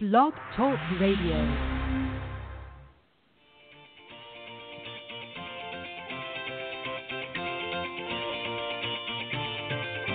[0.00, 1.38] Blog Talk Radio.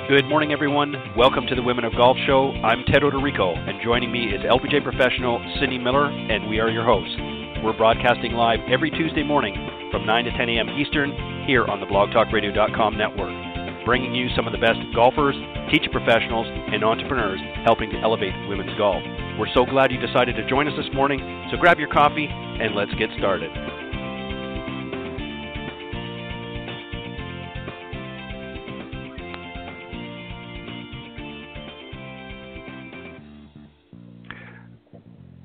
[0.10, 0.96] Good morning, everyone.
[1.15, 2.52] Welcome to the Women of Golf Show.
[2.62, 6.84] I'm Ted Odorico, and joining me is LPGA professional Cindy Miller, and we are your
[6.84, 7.16] hosts.
[7.64, 9.55] We're broadcasting live every Tuesday morning
[9.91, 10.70] from 9 to 10 a.m.
[10.77, 15.36] Eastern here on the blogtalkradio.com network, bringing you some of the best golfers,
[15.71, 19.02] teacher professionals, and entrepreneurs helping to elevate women's golf.
[19.39, 22.75] We're so glad you decided to join us this morning, so grab your coffee and
[22.75, 23.49] let's get started.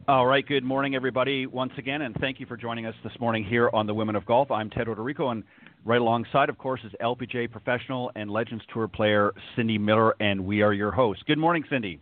[0.09, 3.45] All right, good morning, everybody, once again, and thank you for joining us this morning
[3.45, 4.51] here on the Women of Golf.
[4.51, 5.45] I'm Ted Odorico, and
[5.85, 10.63] right alongside, of course, is LPGA professional and Legends Tour player Cindy Miller, and we
[10.63, 11.23] are your hosts.
[11.29, 12.01] Good morning, Cindy.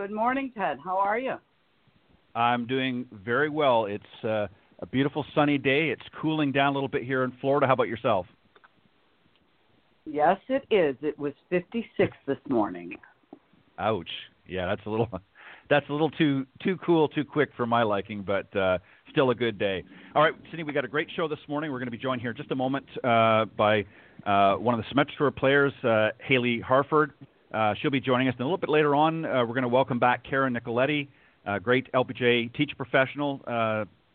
[0.00, 0.78] Good morning, Ted.
[0.82, 1.34] How are you?
[2.34, 3.84] I'm doing very well.
[3.84, 4.46] It's uh,
[4.78, 5.90] a beautiful sunny day.
[5.90, 7.66] It's cooling down a little bit here in Florida.
[7.66, 8.24] How about yourself?
[10.06, 10.96] Yes, it is.
[11.02, 12.96] It was 56 this morning.
[13.78, 14.08] Ouch.
[14.48, 15.10] Yeah, that's a little
[15.68, 18.78] that's a little too too cool, too quick for my liking, but uh,
[19.10, 19.84] still a good day.
[20.14, 21.70] All right, Cindy, we got a great show this morning.
[21.70, 23.84] We're going to be joined here in just a moment uh, by
[24.24, 27.12] uh, one of the Symetra players, uh, Haylee Harford.
[27.52, 28.34] Uh, she'll be joining us.
[28.34, 31.08] And a little bit later on, uh, we're going to welcome back Karen Nicoletti,
[31.46, 33.40] a great LPGA teacher professional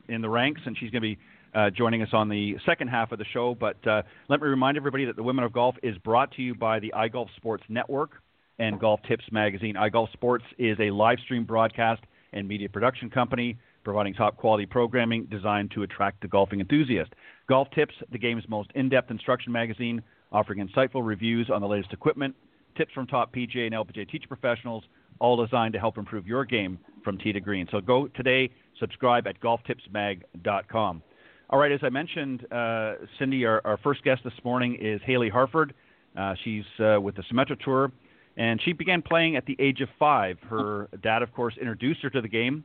[0.07, 1.17] in the ranks, and she's going to be
[1.53, 3.55] uh, joining us on the second half of the show.
[3.55, 6.53] But uh, let me remind everybody that the Women of Golf is brought to you
[6.53, 8.11] by the iGolf Sports Network
[8.59, 9.75] and Golf Tips Magazine.
[9.75, 12.01] iGolf Sports is a live stream broadcast
[12.33, 17.11] and media production company providing top quality programming designed to attract the golfing enthusiast.
[17.47, 21.93] Golf Tips, the game's most in depth instruction magazine, offering insightful reviews on the latest
[21.93, 22.35] equipment,
[22.75, 24.83] tips from top PGA and LPGA teacher professionals,
[25.19, 27.67] all designed to help improve your game from tee to green.
[27.71, 31.03] So go today, subscribe at golftipsmag.com.
[31.49, 35.31] All right, as I mentioned, uh, Cindy, our, our, first guest this morning is Haylee
[35.31, 35.73] Harford.
[36.17, 37.91] Uh, she's uh, with the Symetra Tour
[38.37, 40.37] and she began playing at the age of five.
[40.49, 42.63] Her dad, of course, introduced her to the game.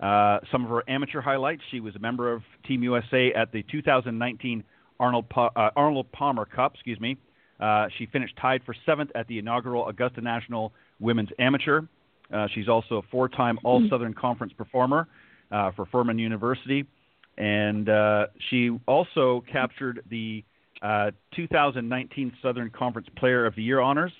[0.00, 3.62] Uh, some of her amateur highlights: she was a member of Team USA at the
[3.70, 4.64] 2019
[4.98, 6.74] Arnold pa- uh, Arnold Palmer Cup.
[6.74, 7.16] Excuse me.
[7.62, 11.82] Uh, she finished tied for seventh at the inaugural Augusta National Women's Amateur.
[12.32, 15.06] Uh, she's also a four-time All Southern Conference performer
[15.50, 16.84] uh, for Furman University,
[17.38, 20.44] and uh, she also captured the
[21.36, 24.12] 2019 Southern Conference Player of the Year honors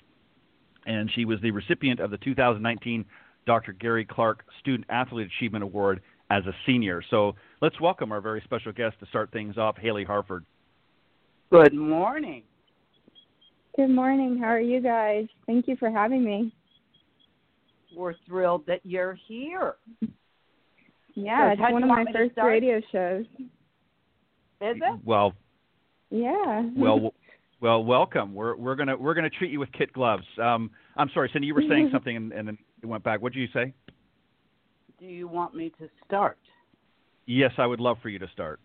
[0.87, 3.05] and she was the recipient of the 2019
[3.47, 3.73] Dr.
[3.73, 6.01] Gary Clark Student Athlete Achievement Award
[6.31, 7.03] as a senior.
[7.11, 10.45] So let's welcome our very special guest to start things off, Haylee Harford.
[11.51, 12.45] Good morning.
[13.77, 14.39] Good morning.
[14.39, 15.27] How are you guys?
[15.47, 16.53] Thank you for having me.
[17.97, 19.77] We're thrilled that you're here.
[21.15, 23.25] Yeah, so it's one of my first radio shows.
[23.39, 25.01] Is it?
[25.05, 25.33] Well,
[26.11, 26.69] yeah.
[26.77, 27.13] well,
[27.63, 28.35] Well, welcome.
[28.35, 30.25] We're we're gonna we're gonna treat you with kit gloves.
[30.37, 33.23] Um, I'm sorry, Cindy, you were saying something and, and then it went back.
[33.23, 33.73] What did you say?
[34.99, 36.39] Do you want me to start?
[37.27, 38.59] Yes, I would love for you to start.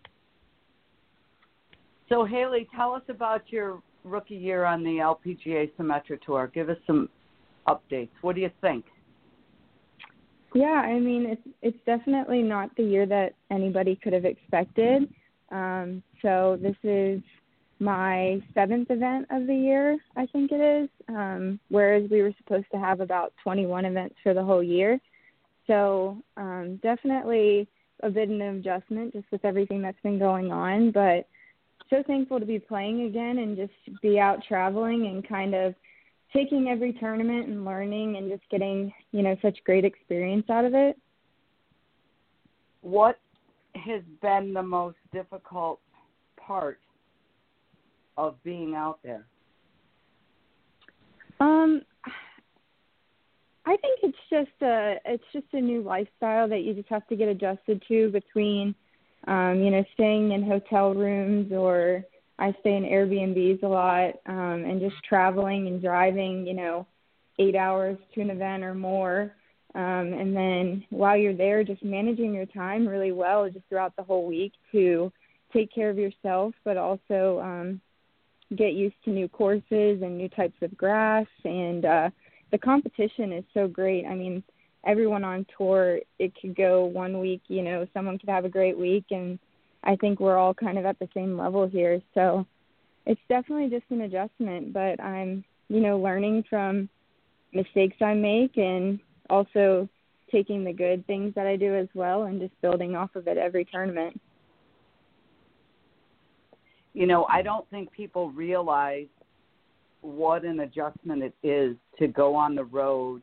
[2.08, 6.50] So, Haylee, tell us about your rookie year on the LPGA Symetra Tour.
[6.54, 7.08] Give us some
[7.66, 8.10] updates.
[8.22, 8.84] What do you think?
[10.54, 15.08] Yeah, I mean it's it's definitely not the year that anybody could have expected.
[15.50, 17.22] Um, so this is
[17.80, 22.66] my seventh event of the year, I think it is, um, whereas we were supposed
[22.72, 24.98] to have about 21 events for the whole year.
[25.66, 27.68] So um, definitely
[28.02, 31.28] a bit of an adjustment just with everything that's been going on, but
[31.90, 35.74] so thankful to be playing again and just be out traveling and kind of
[36.32, 40.74] taking every tournament and learning and just getting, you know, such great experience out of
[40.74, 40.98] it.
[42.82, 43.18] What
[43.74, 45.80] has been the most difficult
[46.36, 46.78] part
[48.16, 49.24] of being out there?
[51.40, 51.82] Um,
[53.64, 57.16] I think it's just a it's just a new lifestyle that you just have to
[57.16, 58.74] get adjusted to between,
[59.26, 62.04] um, you know, staying in hotel rooms or
[62.38, 66.86] I stay in Airbnbs a lot, um, and just traveling and driving, you know,
[67.38, 69.34] eight hours to an event or more.
[69.74, 74.02] Um, and then while you're there, just managing your time really well just throughout the
[74.02, 75.12] whole week to
[75.52, 77.80] take care of yourself, but also um,
[78.56, 82.08] get used to new courses and new types of grass and uh
[82.50, 84.06] the competition is so great.
[84.06, 84.42] I mean,
[84.86, 88.78] everyone on tour, it could go one week, you know, someone could have a great
[88.78, 89.38] week and
[89.84, 92.00] I think we're all kind of at the same level here.
[92.14, 92.46] So
[93.06, 96.88] it's definitely just an adjustment, but I'm, you know, learning from
[97.52, 99.88] mistakes I make and also
[100.30, 103.38] taking the good things that I do as well and just building off of it
[103.38, 104.20] every tournament.
[106.92, 109.06] You know, I don't think people realize
[110.00, 113.22] what an adjustment it is to go on the road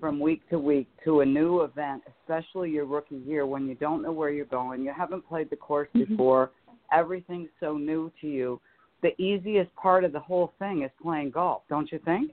[0.00, 4.02] from week to week to a new event, especially your rookie year when you don't
[4.02, 6.12] know where you're going, you haven't played the course mm-hmm.
[6.12, 6.50] before,
[6.92, 8.60] everything's so new to you.
[9.02, 12.32] The easiest part of the whole thing is playing golf, don't you think?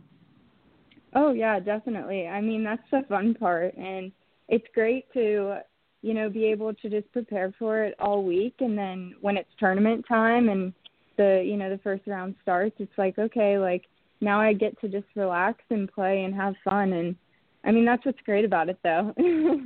[1.16, 2.28] Oh yeah, definitely.
[2.28, 4.12] I mean, that's the fun part and
[4.50, 5.58] it's great to,
[6.02, 9.50] you know, be able to just prepare for it all week and then when it's
[9.60, 10.74] tournament time and
[11.18, 13.84] the, you know, the first round starts, it's like, okay, like
[14.22, 17.16] now I get to just relax and play and have fun and
[17.64, 19.14] I mean, that's what's great about it though.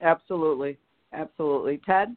[0.00, 0.78] Absolutely.
[1.12, 1.80] Absolutely.
[1.86, 2.16] Ted?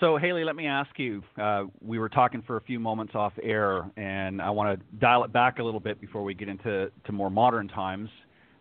[0.00, 1.22] So, Haylee, let me ask you.
[1.40, 5.22] Uh, we were talking for a few moments off air, and I want to dial
[5.24, 8.08] it back a little bit before we get into to more modern times.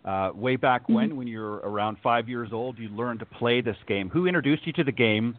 [0.05, 1.17] Uh, way back when, mm-hmm.
[1.17, 4.09] when you were around five years old, you learned to play this game.
[4.09, 5.37] Who introduced you to the game,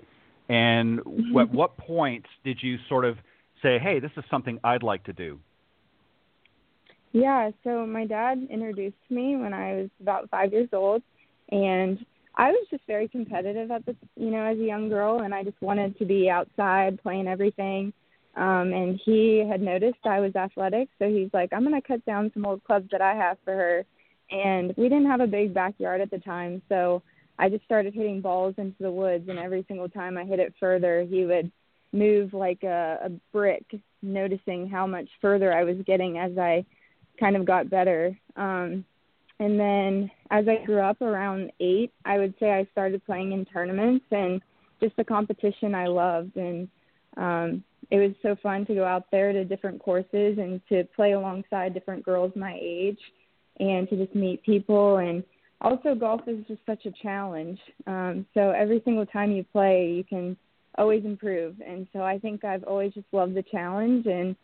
[0.48, 1.38] and mm-hmm.
[1.38, 3.16] at what point did you sort of
[3.62, 5.38] say, "Hey, this is something I'd like to do"?
[7.14, 11.00] Yeah, so my dad introduced me when I was about five years old,
[11.52, 15.32] and I was just very competitive at the you know as a young girl, and
[15.32, 17.92] I just wanted to be outside playing everything.
[18.36, 22.32] Um, and he had noticed I was athletic, so he's like, "I'm gonna cut down
[22.34, 23.84] some old clubs that I have for her."
[24.32, 27.00] And we didn't have a big backyard at the time, so
[27.38, 30.52] I just started hitting balls into the woods, and every single time I hit it
[30.58, 31.52] further, he would
[31.92, 33.64] move like a, a brick,
[34.02, 36.64] noticing how much further I was getting as I
[37.18, 38.16] kind of got better.
[38.36, 38.84] Um,
[39.40, 43.44] and then as I grew up around eight, I would say I started playing in
[43.44, 44.40] tournaments and
[44.80, 46.36] just the competition I loved.
[46.36, 46.68] And
[47.16, 51.12] um, it was so fun to go out there to different courses and to play
[51.12, 52.98] alongside different girls my age
[53.58, 54.98] and to just meet people.
[54.98, 55.24] And
[55.60, 57.58] also, golf is just such a challenge.
[57.86, 60.36] Um, so every single time you play, you can
[60.76, 61.56] always improve.
[61.66, 64.36] And so I think I've always just loved the challenge and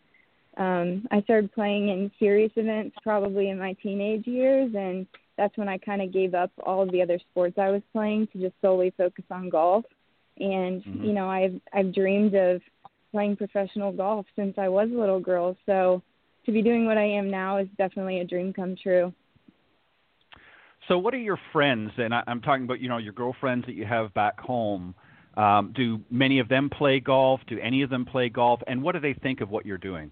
[0.61, 5.67] um, I started playing in serious events probably in my teenage years, and that's when
[5.67, 8.53] I kind of gave up all of the other sports I was playing to just
[8.61, 9.85] solely focus on golf.
[10.37, 11.03] And mm-hmm.
[11.03, 12.61] you know, I've I've dreamed of
[13.11, 15.57] playing professional golf since I was a little girl.
[15.65, 16.03] So
[16.45, 19.11] to be doing what I am now is definitely a dream come true.
[20.87, 21.89] So, what are your friends?
[21.97, 24.93] And I, am talking about you know your girlfriends that you have back home.
[25.35, 27.39] Um, do many of them play golf?
[27.47, 28.59] Do any of them play golf?
[28.67, 30.11] And what do they think of what you're doing?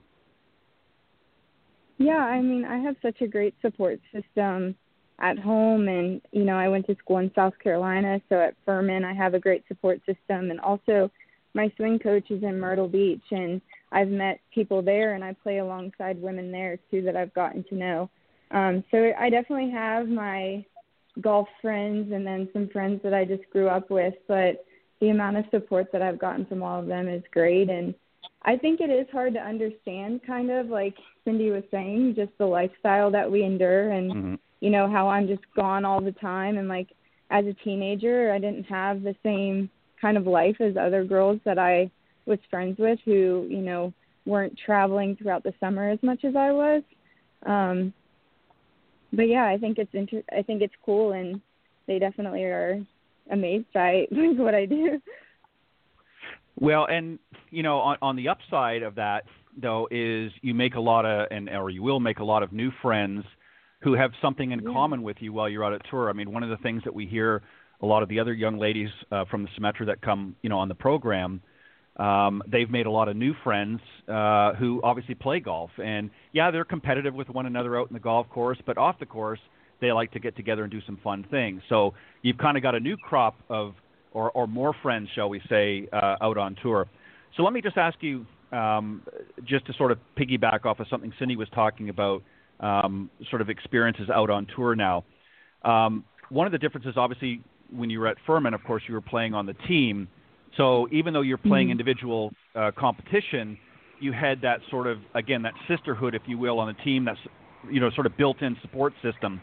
[2.00, 4.76] Yeah, I mean, I have such a great support system
[5.20, 9.04] at home and you know, I went to school in South Carolina, so at Furman
[9.04, 11.12] I have a great support system and also
[11.54, 13.60] my swing coach is in Myrtle Beach and
[13.92, 17.76] I've met people there and I play alongside women there too that I've gotten to
[17.76, 18.10] know.
[18.52, 20.66] Um so I definitely have my
[21.20, 24.64] golf friends and then some friends that I just grew up with, but
[25.02, 27.94] the amount of support that I've gotten from all of them is great and
[28.44, 30.96] I think it is hard to understand, kind of like
[31.26, 34.36] Cindy was saying, just the lifestyle that we endure and, mm-hmm.
[34.62, 36.58] you know, how I'm just gone all the time.
[36.58, 36.88] And like
[37.30, 39.70] as a teenager, I didn't have the same
[40.00, 41.92] kind of life as other girls that I
[42.26, 43.94] was friends with who, you know,
[44.26, 46.84] weren't traveling throughout the summer as much as I was.
[47.46, 47.94] Um,
[49.12, 51.42] but yeah, I think it's inter- I think it's cool, and
[51.88, 52.80] they definitely are
[53.32, 55.02] amazed by like what I do.
[56.60, 59.24] Well, and you know, on, on the upside of that
[59.62, 62.52] though is you make a lot of and or you will make a lot of
[62.52, 63.24] new friends
[63.82, 64.72] who have something in yeah.
[64.74, 66.10] common with you while you're out at tour.
[66.10, 67.42] I mean, one of the things that we hear
[67.82, 70.60] a lot of the other young ladies uh, from the Symetra that come, you know,
[70.60, 71.42] on the program,
[71.96, 75.72] um, they've made a lot of new friends uh, who obviously play golf.
[75.82, 79.06] And yeah, they're competitive with one another out in the golf course, but off the
[79.06, 79.40] course,
[79.80, 81.62] they like to get together and do some fun things.
[81.70, 83.76] So you've kind of got a new crop of
[84.14, 86.88] or, or more friends, shall we say, uh, out on tour.
[87.38, 89.04] So let me just ask you, um,
[89.46, 92.24] just to sort of piggyback off of something Cindy was talking about,
[92.60, 95.04] um, sort of experiences out on tour now.
[95.64, 99.02] Um, one of the differences, obviously, when you were at Furman, of course, you were
[99.02, 100.08] playing on the team.
[100.58, 101.80] So even though you're playing mm-hmm.
[101.80, 103.58] individual uh, competition,
[104.00, 107.06] you had that sort of, again, that sisterhood, if you will, on the team.
[107.06, 107.20] That's
[107.70, 109.42] you know, sort of built-in support system.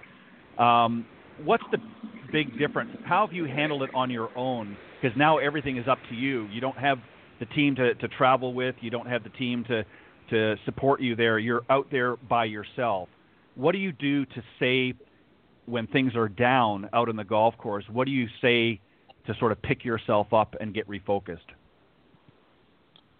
[0.59, 1.07] Um,
[1.45, 1.79] what's the
[2.33, 2.91] big difference?
[3.05, 4.77] How have you handled it on your own?
[5.01, 6.47] Because now everything is up to you.
[6.47, 6.99] You don't have
[7.39, 8.75] the team to, to travel with.
[8.81, 9.85] You don't have the team to
[10.31, 11.39] to support you there.
[11.39, 13.09] You're out there by yourself.
[13.55, 14.95] What do you do to say
[15.67, 17.85] when things are down out on the golf course?
[17.91, 18.81] What do you say
[19.27, 21.39] to sort of pick yourself up and get refocused?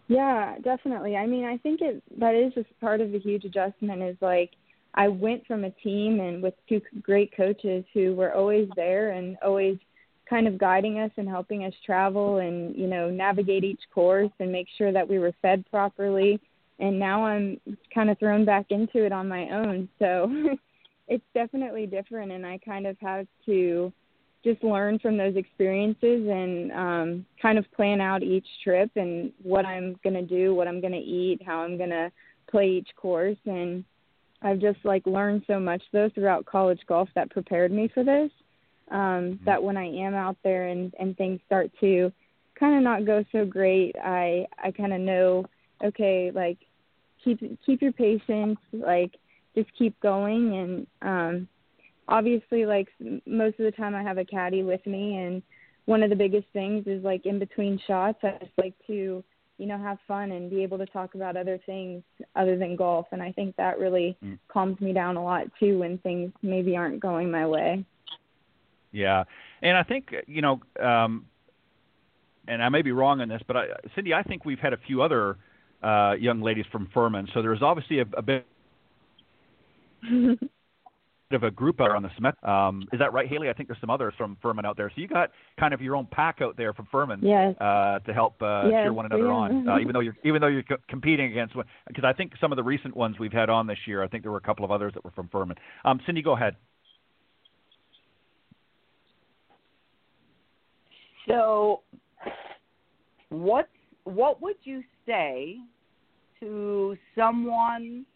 [0.09, 1.17] Yeah, definitely.
[1.17, 4.51] I mean, I think it that is just part of the huge adjustment is like
[4.97, 9.37] I went from a team and with two great coaches who were always there and
[9.45, 9.77] always
[10.29, 14.51] kind of guiding us and helping us travel and you know navigate each course and
[14.51, 16.41] make sure that we were fed properly.
[16.79, 17.61] And now I'm
[17.95, 19.89] kind of thrown back into it on my own.
[19.99, 20.31] So
[21.09, 23.93] it's definitely different and I kind of have to
[24.45, 29.67] just learn from those experiences and um kind of plan out each trip and what
[29.67, 32.11] I'm going to do, what I'm going to eat, how I'm going to
[32.51, 33.39] play each course.
[33.45, 33.85] And
[34.47, 38.31] I've just like learned so much though throughout college golf that prepared me for this
[38.93, 39.45] um mm-hmm.
[39.45, 42.13] that when I am out there and and things start to
[42.59, 45.47] kind of not go so great, I I kind of know
[45.85, 46.59] okay, like
[47.25, 49.17] keep keep your patience, like
[49.57, 51.49] just keep going and um
[52.07, 52.87] obviously like
[53.27, 55.43] most of the time I have a caddy with me and
[55.87, 59.25] one of the biggest things is like in between shots I just like to
[59.59, 62.03] you know have fun and be able to talk about other things
[62.35, 64.39] other than golf and I think that really mm.
[64.49, 67.85] calms me down a lot too when things maybe aren't going my way.
[68.93, 69.25] Yeah.
[69.63, 71.27] And I think you know um
[72.49, 74.79] and I may be wrong on this but I Cindy I think we've had a
[74.87, 75.39] few other
[75.83, 78.47] uh young ladies from Furman so there's obviously a, a bit
[81.33, 82.49] of a group out on the Symetra.
[82.49, 83.51] Um, is that right, Haylee?
[83.51, 84.91] I think there's some others from Furman out there.
[84.95, 87.55] So you got kind of your own pack out there from Furman yes.
[87.61, 90.47] uh, to help uh, yes, cheer one another on, uh, even though you're even though
[90.47, 91.67] you're co- competing against one.
[91.89, 94.23] Because I think some of the recent ones we've had on this year, I think
[94.23, 95.57] there were a couple of others that were from Furman.
[95.85, 96.57] Um, Cindy, go ahead.
[101.27, 101.81] So,
[103.31, 103.69] what
[104.05, 105.57] what would you say
[106.39, 108.07] to someone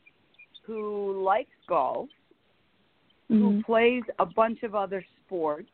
[0.65, 2.09] who likes golf
[3.31, 3.43] mm-hmm.
[3.43, 5.69] who plays a bunch of other sports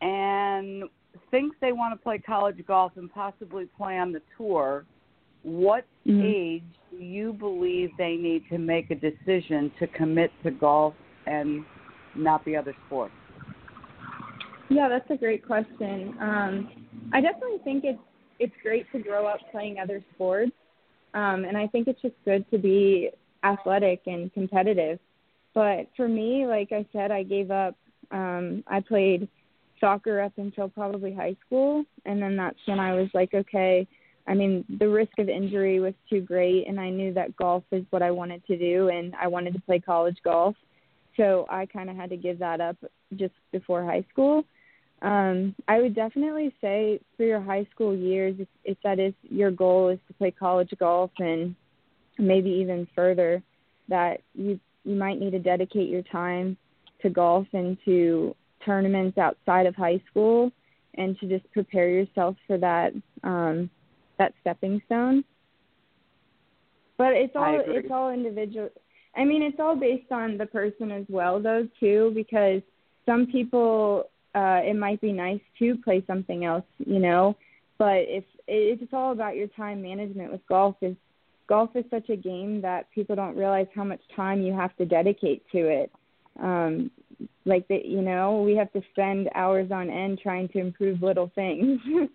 [0.00, 0.84] and
[1.30, 4.84] thinks they want to play college golf and possibly play on the tour,
[5.42, 6.22] what mm-hmm.
[6.22, 10.94] age do you believe they need to make a decision to commit to golf
[11.26, 11.64] and
[12.16, 13.14] not the other sports?
[14.70, 16.16] Yeah, that's a great question.
[16.20, 16.70] Um,
[17.12, 17.98] I definitely think it's
[18.40, 20.50] it's great to grow up playing other sports,
[21.14, 23.10] um, and I think it's just good to be
[23.44, 24.98] athletic and competitive.
[25.54, 27.76] But for me, like I said, I gave up.
[28.10, 29.28] Um, I played
[29.80, 33.86] soccer up until probably high school, and then that's when I was like, okay.
[34.26, 37.84] I mean, the risk of injury was too great, and I knew that golf is
[37.90, 40.56] what I wanted to do, and I wanted to play college golf.
[41.16, 42.76] So I kind of had to give that up
[43.16, 44.44] just before high school.
[45.02, 49.50] Um, I would definitely say for your high school years, if, if that is your
[49.50, 51.54] goal, is to play college golf and
[52.18, 53.42] maybe even further,
[53.88, 56.56] that you you might need to dedicate your time
[57.02, 60.50] to golf and to tournaments outside of high school
[60.96, 63.68] and to just prepare yourself for that um
[64.18, 65.24] that stepping stone.
[66.96, 68.70] But it's all it's all individual
[69.16, 72.62] i mean it's all based on the person as well though too because
[73.06, 77.36] some people uh it might be nice to play something else you know?
[77.76, 80.96] But if it's all about your time management with golf is
[81.48, 84.84] golf is such a game that people don't realize how much time you have to
[84.84, 85.92] dedicate to it.
[86.42, 86.90] Um,
[87.44, 91.30] like that, you know, we have to spend hours on end trying to improve little
[91.34, 91.80] things.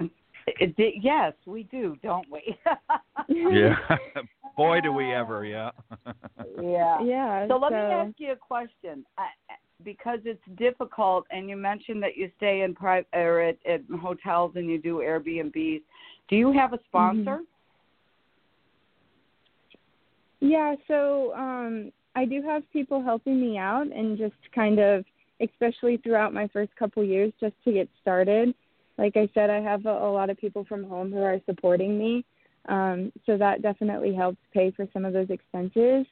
[0.00, 2.56] it, it, yes, we do, don't we?
[3.28, 3.76] yeah.
[4.56, 5.70] Boy, do we ever, yeah.
[6.60, 7.00] yeah.
[7.00, 7.46] Yeah.
[7.46, 7.76] So let so...
[7.76, 9.04] me ask you a question.
[9.16, 9.28] I,
[9.84, 14.52] because it's difficult, and you mentioned that you stay in private or at, at hotels
[14.56, 15.82] and you do Airbnbs.
[16.28, 17.36] Do you have a sponsor?
[17.36, 17.42] Mm-hmm.
[20.40, 25.04] Yeah, so um, I do have people helping me out and just kind of,
[25.40, 28.54] especially throughout my first couple years, just to get started.
[28.98, 31.98] Like I said, I have a, a lot of people from home who are supporting
[31.98, 32.24] me.
[32.68, 36.06] Um, so that definitely helps pay for some of those expenses,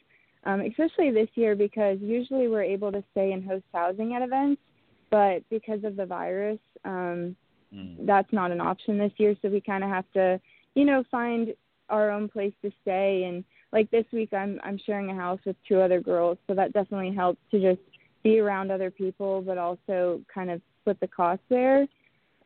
[0.45, 4.63] um, especially this year because usually we're able to stay in host housing at events,
[5.11, 7.37] but because of the virus, um,
[7.75, 8.07] mm.
[8.07, 9.37] that's not an option this year.
[9.43, 10.41] So we kind of have to,
[10.75, 11.53] you know, find
[11.91, 15.57] our own place to stay and like this week I'm I'm sharing a house with
[15.69, 17.81] two other girls, so that definitely helps to just
[18.23, 21.83] be around other people, but also kind of split the cost there,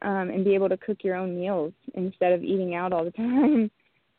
[0.02, 3.10] um, and be able to cook your own meals instead of eating out all the
[3.12, 3.70] time.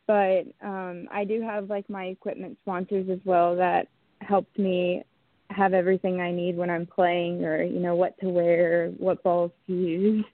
[0.07, 3.87] But um, I do have like my equipment sponsors as well that
[4.21, 5.03] helped me
[5.49, 9.51] have everything I need when I'm playing, or you know what to wear, what balls
[9.67, 10.25] to use.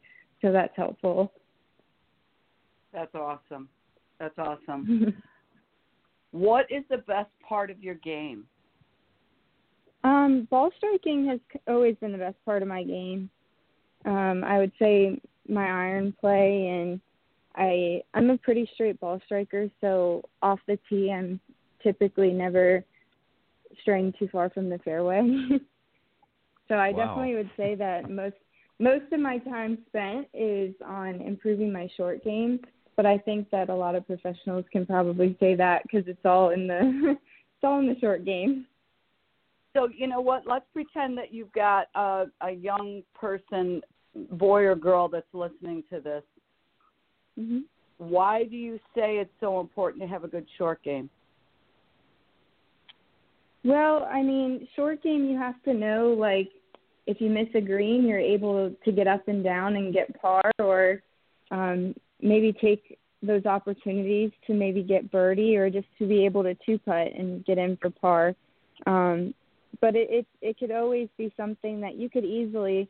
[0.41, 1.31] So that's helpful.
[2.93, 3.69] That's awesome.
[4.19, 5.13] That's awesome.
[6.31, 8.45] What is the best part of your game?
[10.03, 13.29] Um, ball striking has always been the best part of my game.
[14.05, 17.01] Um, I would say my iron play and
[17.55, 21.39] I I'm a pretty straight ball striker, so off the tee I'm
[21.81, 22.83] typically never
[23.81, 25.21] straying too far from the fairway.
[26.67, 27.07] so I Wow.
[27.07, 28.35] definitely would say that most
[28.79, 32.59] most of my time spent is on improving my short game,
[32.97, 36.49] but I think that a lot of professionals can probably say that because it's all
[36.49, 36.79] in the
[37.15, 38.65] it's all in the short game.
[39.73, 40.43] So you know what?
[40.47, 43.81] Let's pretend that you've got a, a young person,
[44.31, 46.23] boy or girl, that's listening to this.
[47.37, 47.59] hmm
[47.99, 51.09] Why do you say it's so important to have a good short game?
[53.63, 56.49] Well, I mean, short game you have to know like
[57.05, 60.51] if you miss a green, you're able to get up and down and get par,
[60.59, 61.01] or
[61.51, 66.55] um, maybe take those opportunities to maybe get birdie or just to be able to
[66.65, 68.35] two putt and get in for par.
[68.85, 69.33] Um,
[69.81, 72.89] but it, it it could always be something that you could easily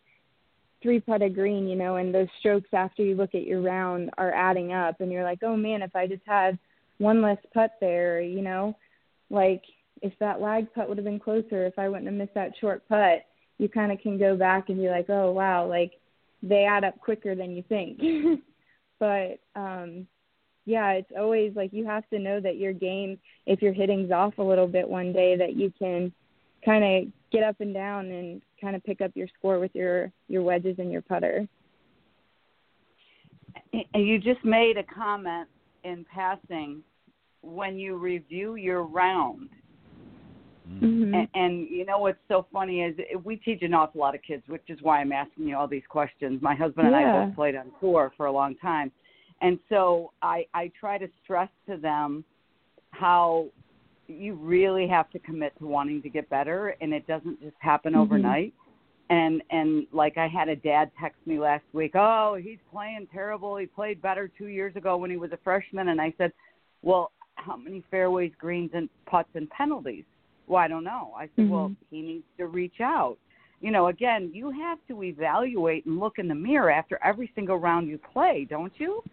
[0.82, 4.12] three putt a green, you know, and those strokes after you look at your round
[4.18, 6.58] are adding up, and you're like, oh man, if I just had
[6.98, 8.76] one less putt there, you know,
[9.30, 9.64] like
[10.02, 12.88] if that lag putt would have been closer, if I wouldn't have missed that short
[12.88, 13.26] putt,
[13.58, 15.94] you kind of can go back and be like, oh wow, like
[16.44, 18.00] they add up quicker than you think.
[19.00, 20.08] but um
[20.68, 24.38] yeah, it's always like you have to know that your game, if your hitting's off
[24.38, 26.12] a little bit one day, that you can
[26.66, 30.12] kind of get up and down and kind of pick up your score with your
[30.28, 31.48] your wedges and your putter.
[33.96, 35.48] You just made a comment
[35.86, 36.84] in passing
[37.42, 39.50] when you review your round.
[40.70, 41.14] Mm-hmm.
[41.14, 44.44] And, and you know what's so funny is we teach an awful lot of kids,
[44.48, 46.42] which is why I'm asking you all these questions.
[46.42, 48.92] My husband and I both played on tour for a long time,
[49.42, 52.24] and so I I try to stress to them
[52.92, 53.48] how
[54.08, 57.94] you really have to commit to wanting to get better, and it doesn't just happen
[57.94, 58.00] Mhm.
[58.00, 58.54] overnight.
[59.10, 63.56] And and like I had a dad text me last week, oh he's playing terrible.
[63.58, 66.34] He played better two years ago when he was a freshman, and I said,
[66.82, 70.04] well, how many fairways, greens, and putts and penalties?
[70.48, 71.14] Well, I don't know.
[71.18, 71.76] I said, well, Mhm.
[71.92, 73.18] he needs to reach out.
[73.60, 77.58] You know, again, you have to evaluate and look in the mirror after every single
[77.58, 79.04] round you play, don't you?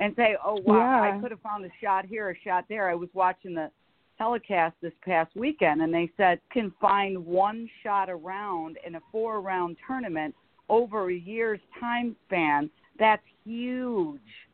[0.00, 2.88] And say, oh, wow, I could have found a shot here, a shot there.
[2.88, 3.70] I was watching the
[4.16, 9.40] telecast this past weekend, and they said can find one shot around in a four
[9.40, 10.34] round tournament
[10.68, 12.70] over a year's time span.
[12.98, 14.48] That's huge.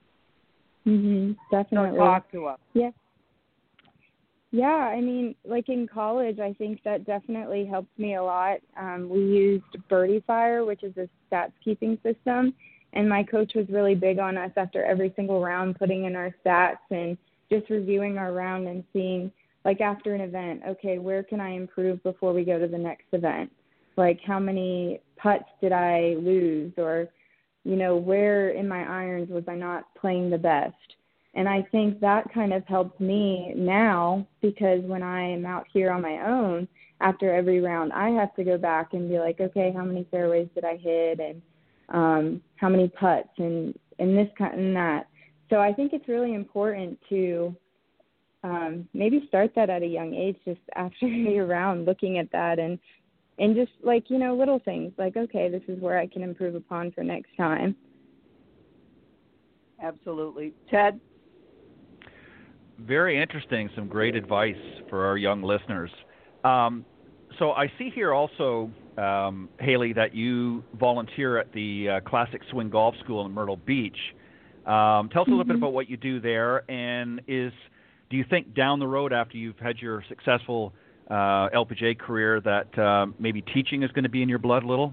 [0.86, 1.36] Mhm.
[1.50, 2.60] So talk to us.
[2.72, 2.90] Yeah.
[4.54, 8.58] Yeah, I mean, like in college, I think that definitely helped me a lot.
[8.80, 12.54] Um, we used Birdie Fire, which is a stats keeping system,
[12.92, 16.32] and my coach was really big on us after every single round putting in our
[16.46, 17.18] stats and
[17.50, 19.32] just reviewing our round and seeing,
[19.64, 23.06] like after an event, okay, where can I improve before we go to the next
[23.10, 23.50] event?
[23.96, 27.08] Like how many putts did I lose, or
[27.64, 30.76] you know, where in my irons was I not playing the best?
[31.36, 35.90] And I think that kind of helped me now because when I am out here
[35.90, 36.68] on my own,
[37.00, 40.48] after every round, I have to go back and be like, okay, how many fairways
[40.54, 41.42] did I hit, and
[41.88, 45.08] um, how many putts, and and this kind and that.
[45.50, 47.54] So I think it's really important to
[48.44, 52.58] um, maybe start that at a young age, just after your round, looking at that
[52.58, 52.78] and
[53.38, 56.54] and just like you know little things like okay, this is where I can improve
[56.54, 57.74] upon for next time.
[59.82, 60.54] Absolutely.
[60.70, 61.00] Ted?
[62.78, 63.70] Very interesting.
[63.74, 64.56] Some great advice
[64.88, 65.90] for our young listeners.
[66.42, 66.84] Um,
[67.38, 72.70] so I see here also, um, Haylee, that you volunteer at the uh, Classic Swing
[72.70, 73.96] Golf School in Myrtle Beach.
[74.66, 75.58] Um, tell us a little bit Mhm.
[75.58, 77.52] about what you do there, and is
[78.10, 80.72] do you think down the road after you've had your successful
[81.10, 84.66] uh, LPGA career that um, maybe teaching is going to be in your blood a
[84.66, 84.92] little?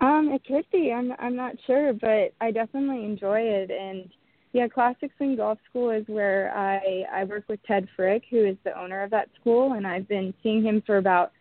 [0.00, 0.92] Um, it could be.
[0.92, 3.70] I'm I'm not sure, but I definitely enjoy it.
[3.70, 4.10] And
[4.52, 8.56] yeah, Classic Swing Golf School is where I I work with Ted Frick, who is
[8.64, 11.32] the owner of that school, and I've been seeing him for about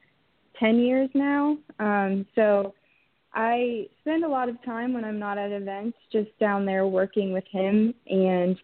[0.58, 1.58] ten years now.
[1.80, 2.74] Um, so
[3.34, 7.34] I spend a lot of time when I'm not at events just down there working
[7.34, 8.58] with him, and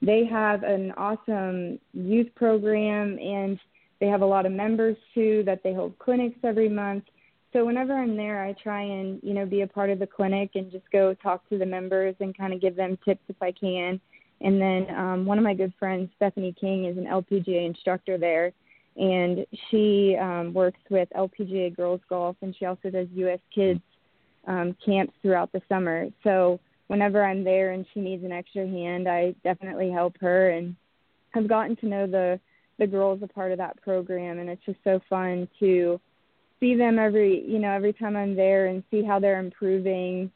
[0.00, 3.58] they have an awesome youth program, and
[4.00, 7.04] they have a lot of members too that they hold clinics every month
[7.52, 10.50] so whenever I'm there, I try and you know be a part of the clinic
[10.54, 13.52] and just go talk to the members and kind of give them tips if I
[13.52, 14.00] can.
[14.40, 18.52] And then um, one of my good friends, Stephanie King, is an LPGA instructor there,
[18.96, 23.38] and she um, works with LPGA girls golf, and she also does U.S.
[23.54, 23.80] kids
[24.46, 26.08] um, camps throughout the summer.
[26.24, 30.74] So whenever I'm there and she needs an extra hand, I definitely help her and
[31.30, 32.40] have gotten to know the
[32.78, 36.00] the girls a part of that program, and it's just so fun to
[36.62, 40.30] see them every you know every time I'm there and see how they're improving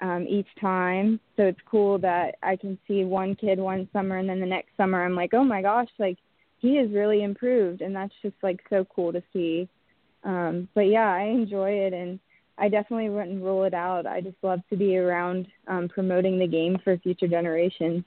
[0.00, 1.18] um each time.
[1.36, 4.76] So it's cool that I can see one kid one summer and then the next
[4.76, 6.18] summer I'm like, "Oh my gosh, like
[6.58, 9.68] he has really improved, and that's just like so cool to see.
[10.24, 12.18] Um, but yeah, I enjoy it, and
[12.58, 14.06] I definitely wouldn't rule it out.
[14.06, 18.04] I just love to be around um, promoting the game for future generations.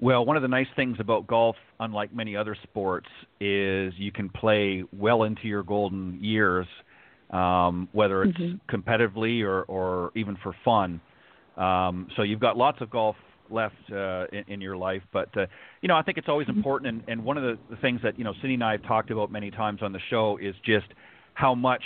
[0.00, 3.06] Well, one of the nice things about golf, unlike many other sports,
[3.40, 6.66] is you can play well into your golden years,
[7.30, 8.76] um, whether it's mm-hmm.
[8.76, 11.00] competitively or, or even for fun.
[11.56, 13.14] Um, so you've got lots of golf
[13.50, 15.46] left uh, in, in your life, but uh,
[15.80, 16.58] you know I think it's always mm-hmm.
[16.58, 16.88] important.
[16.88, 19.10] And, and one of the, the things that you know Cindy and I have talked
[19.10, 20.86] about many times on the show is just
[21.34, 21.82] how much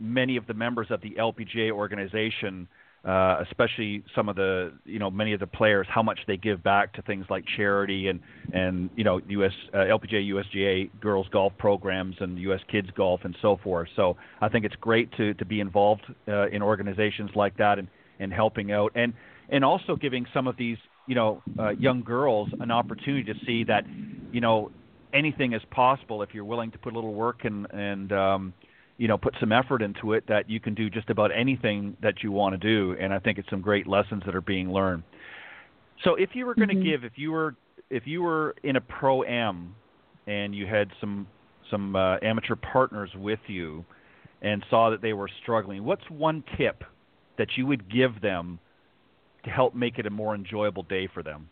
[0.00, 2.66] many of the members of the LPGA organization,
[3.04, 6.62] uh, especially some of the you know many of the players, how much they give
[6.62, 8.20] back to things like charity and
[8.52, 13.34] and you know US uh, LPGA USGA girls golf programs and US kids golf and
[13.40, 13.88] so forth.
[13.96, 17.88] So I think it's great to to be involved uh, in organizations like that and
[18.18, 19.14] and helping out and
[19.48, 23.64] and also giving some of these you know uh, young girls an opportunity to see
[23.64, 23.84] that
[24.30, 24.70] you know
[25.14, 28.52] anything is possible if you're willing to put a little work and and um,
[29.00, 32.22] you know put some effort into it that you can do just about anything that
[32.22, 35.02] you want to do and i think it's some great lessons that are being learned
[36.04, 36.84] so if you were going to mm-hmm.
[36.84, 37.56] give if you were
[37.88, 39.74] if you were in a pro am
[40.26, 41.26] and you had some
[41.70, 43.82] some uh, amateur partners with you
[44.42, 46.84] and saw that they were struggling what's one tip
[47.38, 48.58] that you would give them
[49.44, 51.48] to help make it a more enjoyable day for them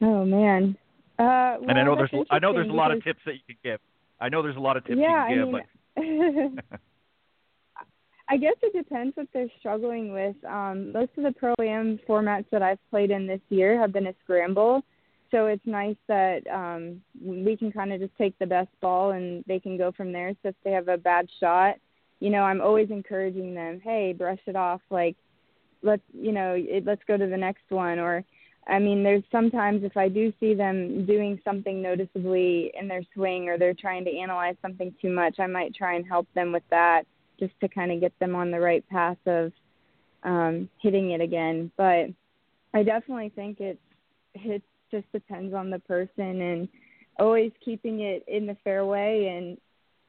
[0.00, 0.74] oh man
[1.18, 3.40] uh, well, and I know there's I know there's a lot of tips that you
[3.46, 3.80] can give.
[4.20, 5.62] I know there's a lot of tips yeah, you can give,
[5.96, 6.64] I mean, but
[8.30, 10.36] I guess it depends what they're struggling with.
[10.44, 14.08] Um, most of the pro am formats that I've played in this year have been
[14.08, 14.82] a scramble,
[15.30, 19.44] so it's nice that um, we can kind of just take the best ball and
[19.46, 20.32] they can go from there.
[20.42, 21.76] So if they have a bad shot,
[22.20, 25.16] you know, I'm always encouraging them, hey, brush it off, like
[25.82, 28.24] let's you know, it, let's go to the next one, or
[28.68, 33.48] I mean, there's sometimes if I do see them doing something noticeably in their swing
[33.48, 36.64] or they're trying to analyze something too much, I might try and help them with
[36.70, 37.04] that
[37.40, 39.52] just to kind of get them on the right path of
[40.22, 41.70] um, hitting it again.
[41.78, 42.08] But
[42.74, 43.78] I definitely think it
[44.34, 46.68] it just depends on the person and
[47.18, 49.58] always keeping it in the fairway and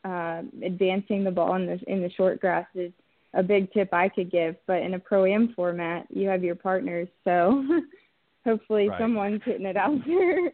[0.04, 2.92] uh, advancing the ball in the in the short grass is
[3.34, 4.56] a big tip I could give.
[4.68, 7.64] But in a pro am format, you have your partners, so
[8.46, 9.00] hopefully right.
[9.00, 10.52] someone's it out there.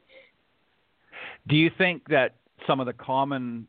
[1.47, 2.35] Do you think that
[2.67, 3.67] some of the common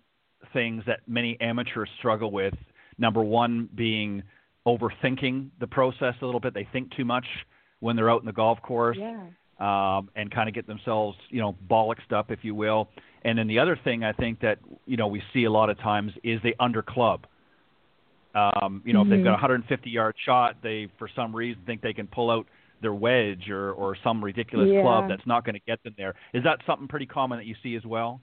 [0.52, 2.54] things that many amateurs struggle with,
[2.98, 4.22] number one being
[4.66, 7.26] overthinking the process a little bit, they think too much
[7.80, 8.96] when they're out in the golf course.
[8.98, 9.26] Yeah.
[9.58, 12.90] Um, and kind of get themselves, you know, bollocksed up, if you will.
[13.26, 15.78] And then the other thing I think that you know we see a lot of
[15.78, 17.26] times is they under club.
[18.34, 19.12] Um, you know, mm-hmm.
[19.12, 22.30] if they've got a 150 yard shot, they for some reason think they can pull
[22.30, 22.46] out
[22.82, 24.82] their wedge or or some ridiculous yeah.
[24.82, 26.14] club that's not going to get them there.
[26.34, 28.20] Is that something pretty common that you see as well?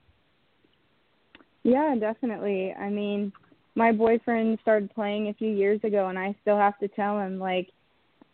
[1.64, 2.74] Yeah, definitely.
[2.74, 3.32] I mean,
[3.76, 7.40] my boyfriend started playing a few years ago and I still have to tell him
[7.40, 7.70] like,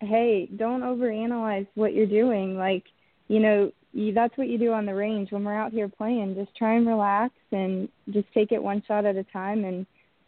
[0.01, 2.57] "Hey, don't overanalyze what you're doing.
[2.57, 2.83] Like,
[3.27, 6.35] you know, you, that's what you do on the range when we're out here playing.
[6.35, 9.85] Just try and relax and just take it one shot at a time and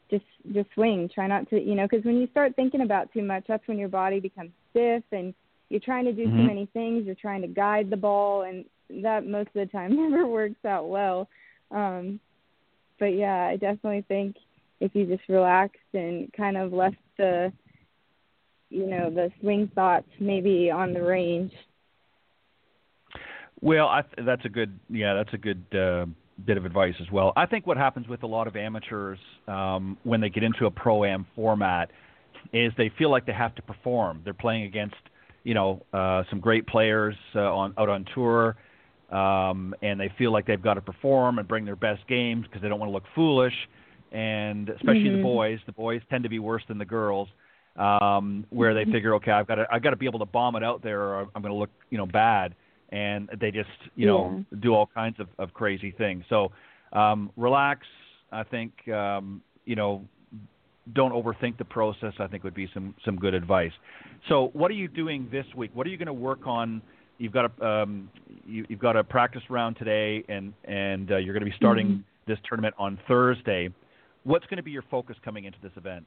[0.10, 1.10] just just swing.
[1.13, 3.77] Try not to, you know, because when you start thinking about too much, that's when
[3.77, 5.34] your body becomes stiff and
[5.71, 6.38] you're trying to do mm-hmm.
[6.38, 8.65] too many things you're trying to guide the ball and
[9.03, 11.27] that most of the time never works out well
[11.71, 12.19] um
[12.99, 14.36] but yeah i definitely think
[14.79, 17.51] if you just relaxed and kind of left the
[18.69, 21.51] you know the swing thoughts maybe on the range
[23.62, 26.05] well I th- that's a good yeah that's a good uh
[26.45, 27.34] bit of advice as well.
[27.36, 30.71] I think what happens with a lot of amateurs um, when they get into a
[30.71, 31.91] pro am format
[32.53, 34.21] is they feel like they have to perform.
[34.23, 34.95] They're playing against
[35.43, 38.56] you know uh, some great players uh, on out on tour,
[39.12, 42.62] um, and they feel like they've got to perform and bring their best games because
[42.62, 43.54] they don't want to look foolish.
[44.12, 45.17] And especially mm-hmm.
[45.17, 47.30] the boys, the boys tend to be worse than the girls,
[47.77, 48.91] um, where they mm-hmm.
[48.91, 51.01] figure, okay, I've got to I've got to be able to bomb it out there,
[51.01, 52.56] or I'm going to look you know bad,
[52.89, 54.58] and they just you know yeah.
[54.62, 56.23] do all kinds of, of crazy things.
[56.30, 56.51] So
[56.93, 57.88] um, relax.
[58.34, 60.06] I think um, you know
[60.94, 62.13] don't overthink the process.
[62.20, 63.72] I think would be some some good advice.
[64.30, 65.72] So, what are you doing this week?
[65.74, 66.82] What are you going to work on?
[67.17, 68.10] You've got a um,
[68.46, 71.88] you, have got a practice round today, and and uh, you're going to be starting
[71.88, 72.02] mm-hmm.
[72.32, 73.70] this tournament on Thursday.
[74.24, 76.06] What's going to be your focus coming into this event?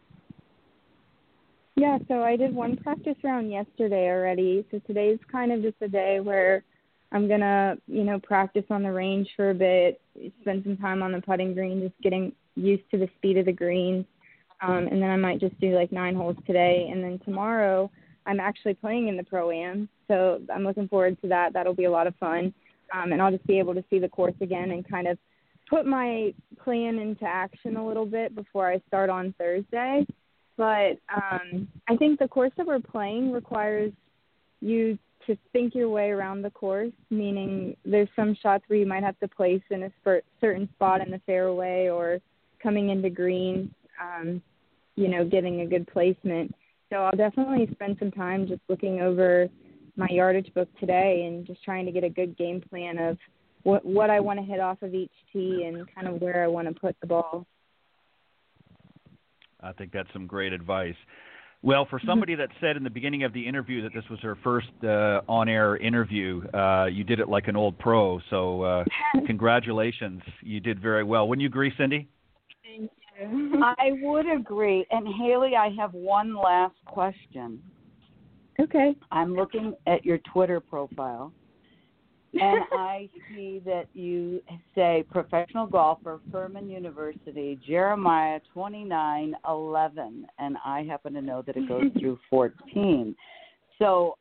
[1.77, 4.65] Yeah, so I did one practice round yesterday already.
[4.71, 6.63] So today's kind of just a day where
[7.11, 10.01] I'm gonna, you know, practice on the range for a bit,
[10.41, 13.53] spend some time on the putting green, just getting used to the speed of the
[13.53, 14.05] greens
[14.61, 17.91] um, and then I might just do like nine holes today, and then tomorrow
[18.27, 19.89] I'm actually playing in the pro am.
[20.09, 21.53] So I'm looking forward to that.
[21.53, 22.53] That'll be a lot of fun.
[22.93, 25.19] Um, and I'll just be able to see the course again and kind of
[25.69, 30.07] put my plan into action a little bit before I start on Thursday.
[30.57, 33.93] But um, I think the course that we're playing requires
[34.61, 39.03] you to think your way around the course, meaning there's some shots where you might
[39.03, 42.21] have to place in a certain spot in the fairway or
[42.63, 44.43] coming into green, um,
[44.97, 46.55] you know, getting a good placement.
[46.91, 49.49] So I'll definitely spend some time just looking over
[49.97, 53.19] my yardage book today and just trying to get a good game plan of
[53.63, 56.47] what what I want to hit off of each tee and kind of where I
[56.47, 57.47] want to put the ball.
[59.61, 60.95] I think that's some great advice.
[61.63, 64.37] Well, for somebody that said in the beginning of the interview that this was her
[64.45, 68.21] first uh, on-air interview, uh, you did it like an old pro.
[68.29, 68.85] So, uh,
[69.27, 71.27] congratulations, you did very well.
[71.27, 72.07] Wouldn't you agree, Cindy?
[73.79, 74.87] I would agree.
[74.91, 77.63] And Haylee, I have one last question.
[78.61, 78.95] Okay.
[79.11, 81.33] I'm looking at your Twitter profile
[82.41, 84.43] and I see that you
[84.75, 91.57] say professional golfer, Furman University, Jeremiah twenty nine eleven, and I happen to know that
[91.57, 93.15] it goes through fourteen.
[93.79, 94.17] So,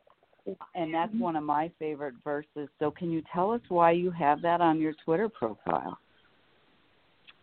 [0.76, 2.70] and that's one of my favorite verses.
[2.80, 5.98] So, can you tell us why you have that on your Twitter profile?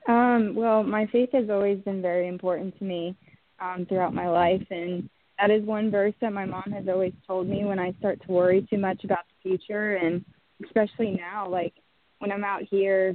[0.09, 3.15] Um, well, my faith has always been very important to me
[3.61, 5.09] um, throughout my life, and
[5.39, 8.33] that is one verse that my mom has always told me when I start to
[8.33, 10.25] worry too much about the future and
[10.65, 11.73] especially now, like
[12.19, 13.15] when I'm out here,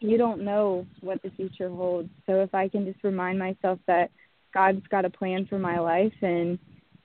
[0.00, 2.08] you don't know what the future holds.
[2.26, 4.10] So if I can just remind myself that
[4.52, 6.58] God's got a plan for my life and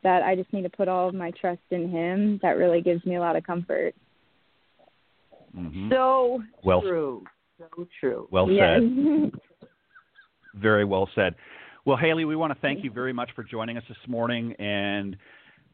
[0.03, 3.05] that I just need to put all of my trust in Him, that really gives
[3.05, 3.93] me a lot of comfort.
[5.57, 5.91] Mm-hmm.
[5.91, 7.23] So well, true.
[7.57, 8.27] So true.
[8.31, 8.79] Well yes.
[8.81, 9.31] said.
[10.61, 11.35] very well said.
[11.85, 15.15] Well, Haylee, we want to thank you very much for joining us this morning and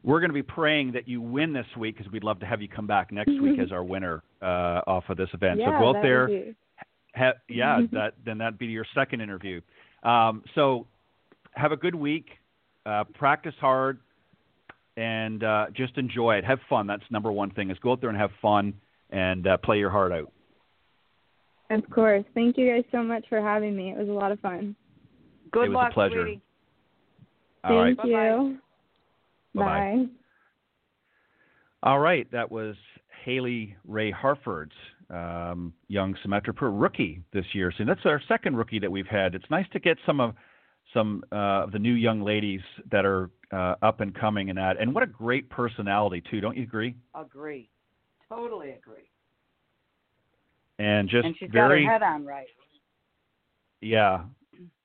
[0.04, 2.60] we're going to be praying that you win this week because we'd love to have
[2.60, 5.60] you come back next week as our winner uh, off of this event.
[5.60, 6.54] Yeah, so go out there.
[7.14, 9.60] Ha, yeah, that then that'd be your second interview.
[10.02, 10.86] Um, so
[11.52, 12.26] have a good week.
[12.84, 14.00] Uh, practice hard
[14.96, 16.44] and uh, just enjoy it.
[16.44, 16.86] Have fun.
[16.86, 17.70] That's number one thing.
[17.70, 18.74] Is go out there and have fun
[19.10, 20.32] and uh, play your heart out.
[21.70, 22.24] Of course.
[22.34, 23.90] Thank you guys so much for having me.
[23.90, 24.76] It was a lot of fun.
[25.52, 26.24] Good it was luck, a pleasure.
[26.24, 26.42] Sweetie.
[27.64, 28.08] All Thank right.
[28.08, 28.58] you.
[29.54, 29.64] Bye-bye.
[29.64, 30.06] Bye.
[31.84, 32.76] All right, that was
[33.26, 34.72] Haylee Rae Harford,
[35.10, 37.72] um, young Symetra Pro rookie this year.
[37.76, 39.34] So that's our second rookie that we've had.
[39.34, 40.34] It's nice to get some of
[40.92, 44.80] some uh, of the new young ladies that are uh, up and coming and that.
[44.80, 46.94] And what a great personality too, don't you agree?
[47.14, 47.68] Agree.
[48.28, 49.08] Totally agree.
[50.78, 52.46] And just and she's very got her head on right.
[53.80, 54.22] yeah,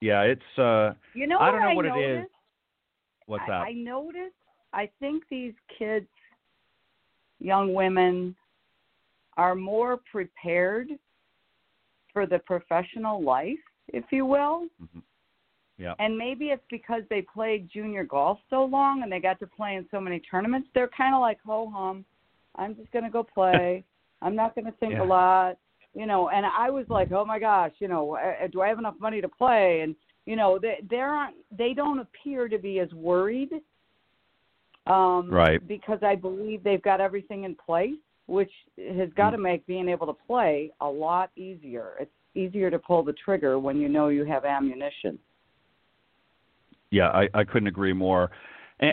[0.02, 0.22] yeah.
[0.22, 2.04] It's uh, You know I don't know I what noticed?
[2.08, 2.28] it is.
[3.26, 3.62] What's I, that?
[3.62, 4.36] I noticed.
[4.74, 6.08] I think these kids,
[7.40, 8.36] young women,
[9.38, 10.90] are more prepared
[12.14, 14.68] for the professional life, if you will.
[14.82, 15.02] Mhm.
[15.78, 15.94] Yeah.
[16.00, 19.76] And maybe it's because they played junior golf so long and they got to play
[19.76, 20.68] in so many tournaments.
[20.74, 22.04] They're kind of like ho hum.
[22.56, 23.84] I'm just gonna go play.
[24.22, 25.04] I'm not gonna think Yeah.
[25.04, 25.58] a lot,
[25.98, 26.30] you know.
[26.30, 29.20] And I was like, oh my gosh, you know, uh, do I have enough money
[29.20, 29.82] to play?
[29.82, 33.50] And you know, they they aren't they don't appear to be as worried.
[34.86, 35.66] Um, Right.
[35.68, 40.08] Because I believe they've got everything in place, which has got to make being able
[40.08, 41.94] to play a lot easier.
[42.00, 45.18] It's easier to pull the trigger when you know you have ammunition.
[46.92, 48.32] Yeah, I, I couldn't agree more.
[48.80, 48.92] And,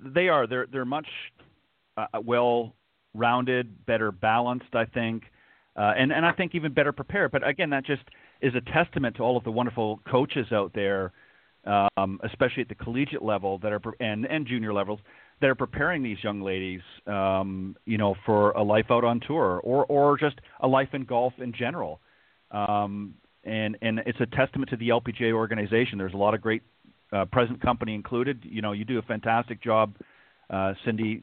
[0.00, 1.08] and they are they're they're much
[1.96, 2.74] uh, well
[3.14, 5.24] rounded, better balanced, I think,
[5.76, 7.32] uh, and and I think even better prepared.
[7.32, 8.02] But again, that just
[8.40, 11.12] is a testament to all of the wonderful coaches out there,
[11.64, 15.00] um, especially at the collegiate level that are and and junior levels
[15.40, 19.60] that are preparing these young ladies, um, you know, for a life out on tour
[19.62, 22.00] or or just a life in golf in general.
[22.50, 25.98] Um, and and it's a testament to the LPGA organization.
[25.98, 26.62] There's a lot of great
[27.12, 28.42] uh, present company included.
[28.44, 29.94] You know, you do a fantastic job,
[30.48, 31.22] uh, Cindy.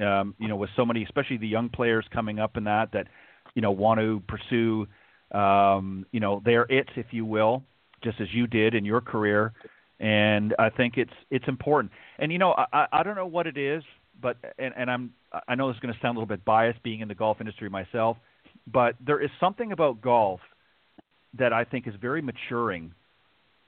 [0.00, 3.08] Um, you know, with so many, especially the young players coming up in that that
[3.54, 4.86] you know want to pursue,
[5.32, 7.62] um, you know, their it, if you will,
[8.02, 9.52] just as you did in your career.
[9.98, 11.92] And I think it's it's important.
[12.18, 13.82] And you know, I I don't know what it is,
[14.20, 15.12] but and and I'm
[15.48, 17.38] I know this is going to sound a little bit biased, being in the golf
[17.40, 18.16] industry myself,
[18.66, 20.40] but there is something about golf
[21.38, 22.92] that I think is very maturing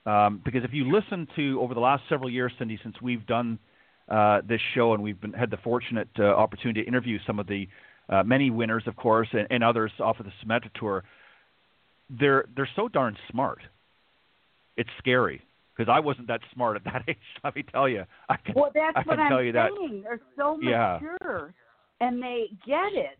[0.05, 3.57] um, because if you listen to over the last several years, Cindy, since we've done
[4.09, 7.47] uh, this show and we've been, had the fortunate uh, opportunity to interview some of
[7.47, 7.67] the
[8.09, 11.03] uh, many winners, of course, and, and others off of the Symetra Tour,
[12.09, 13.59] they're they're so darn smart.
[14.77, 15.41] It's scary.
[15.75, 17.17] because I wasn't that smart at that age.
[17.43, 18.03] Let me tell you.
[18.29, 19.69] I can, well, that's I what can I'm tell you that.
[19.79, 20.01] saying.
[20.03, 20.99] They're so Yeah.
[21.01, 21.53] mature,
[22.01, 23.17] and they get it.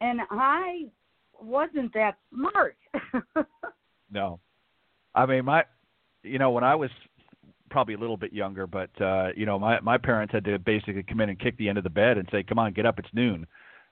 [0.00, 0.86] And I
[1.40, 2.76] wasn't that smart.
[4.10, 4.40] No,
[5.14, 5.64] I mean my,
[6.22, 6.88] you know, when I was
[7.70, 11.02] probably a little bit younger, but uh, you know, my my parents had to basically
[11.02, 12.98] come in and kick the end of the bed and say, "Come on, get up,
[12.98, 13.46] it's noon."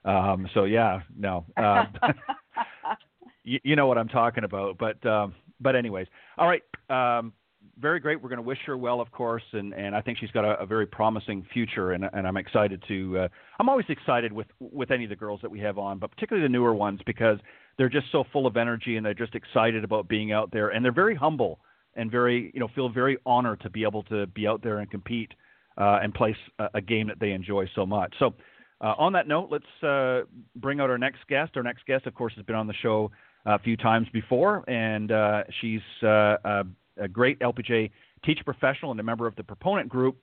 [0.07, 1.87] Um, so yeah, no, um,
[3.43, 4.77] you, you know what I'm talking about.
[4.77, 6.63] But um, but anyways, all right.
[6.89, 7.33] Um,
[7.79, 8.21] very great.
[8.21, 10.59] We're going to wish her well, of course, and, and I think she's got a,
[10.59, 13.19] a very promising future, and, and I'm excited to.
[13.19, 13.27] Uh,
[13.59, 16.47] I'm always excited with with any of the girls that we have on, but particularly
[16.47, 17.37] the newer ones because
[17.77, 20.83] they're just so full of energy and they're just excited about being out there, and
[20.83, 21.59] they're very humble
[21.95, 24.89] and very you know feel very honored to be able to be out there and
[24.89, 25.31] compete
[25.77, 28.13] uh, and play s- a, a game that they enjoy so much.
[28.19, 28.33] So.
[28.79, 30.21] Uh, on that note, let's uh,
[30.55, 31.53] bring out our next guest.
[31.55, 33.11] Our next guest, of course, has been on the show
[33.45, 36.63] a few times before, and uh, she's uh, a,
[36.97, 37.89] a great LPGA
[38.23, 40.17] teacher professional and a member of the Proponent Group,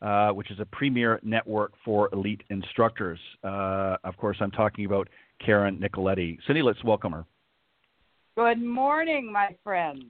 [0.00, 3.20] uh, which is a premier network for elite instructors.
[3.44, 5.08] Uh, of course, I'm talking about
[5.44, 6.38] Karen Nicoletti.
[6.46, 7.24] Cindy, let's welcome her.
[8.36, 10.04] Good morning, my friend.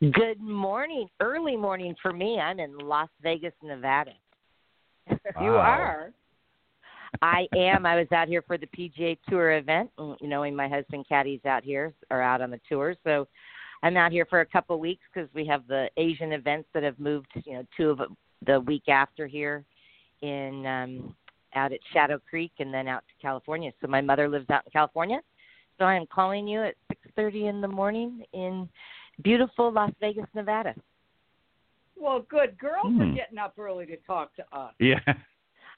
[0.00, 1.08] Good morning.
[1.20, 2.40] Early morning for me.
[2.40, 4.12] I'm in Las Vegas, Nevada.
[5.40, 6.12] You are.
[7.22, 7.86] I am.
[7.86, 11.64] I was out here for the PGA Tour event, mm, knowing my husband Caddy's out
[11.64, 12.94] here or out on the tour.
[13.04, 13.26] So
[13.82, 16.82] I'm out here for a couple of weeks because we have the Asian events that
[16.82, 17.28] have moved.
[17.44, 18.00] You know, two of
[18.46, 19.64] the week after here
[20.22, 21.14] in um
[21.54, 23.72] out at Shadow Creek and then out to California.
[23.80, 25.20] So my mother lives out in California.
[25.78, 26.74] So I am calling you at
[27.16, 28.68] 6:30 in the morning in
[29.22, 30.74] beautiful Las Vegas, Nevada.
[31.96, 32.58] Well, good.
[32.58, 33.00] Girls Hmm.
[33.02, 34.74] are getting up early to talk to us.
[34.78, 35.00] Yeah.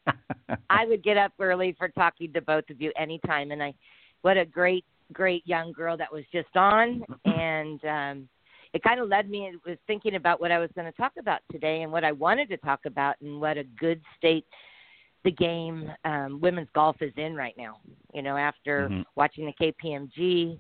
[0.70, 3.74] I would get up early for talking to both of you anytime and I
[4.22, 8.28] what a great great young girl that was just on and um
[8.72, 11.12] it kind of led me it was thinking about what I was going to talk
[11.18, 14.46] about today and what I wanted to talk about and what a good state
[15.24, 17.78] the game um women's golf is in right now.
[18.14, 19.04] You know, after Mhm.
[19.16, 20.58] watching the KPMG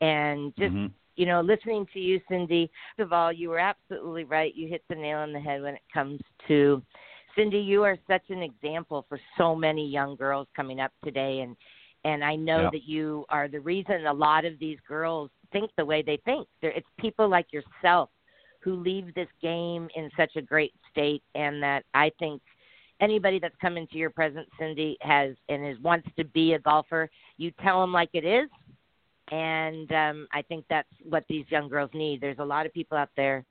[0.00, 0.90] and just Mhm.
[1.16, 4.54] you know, listening to you, Cindy, first of all, you were absolutely right.
[4.54, 6.82] You hit the nail on the head when it comes to
[7.40, 7.58] Cindy.
[7.58, 11.56] You are such an example for so many young girls coming up today, and
[12.04, 12.70] and I know Yeah.
[12.70, 16.46] that you are the reason a lot of these girls think the way they think.
[16.60, 18.10] They're, it's people like yourself
[18.60, 22.42] who leave this game in such a great state, and that I think
[23.00, 27.08] anybody that's come into your presence, Cindy, has and is wants to be a golfer.
[27.38, 28.50] You tell them like it is,
[29.30, 32.20] and um, I think that's what these young girls need.
[32.20, 33.46] There's a lot of people out there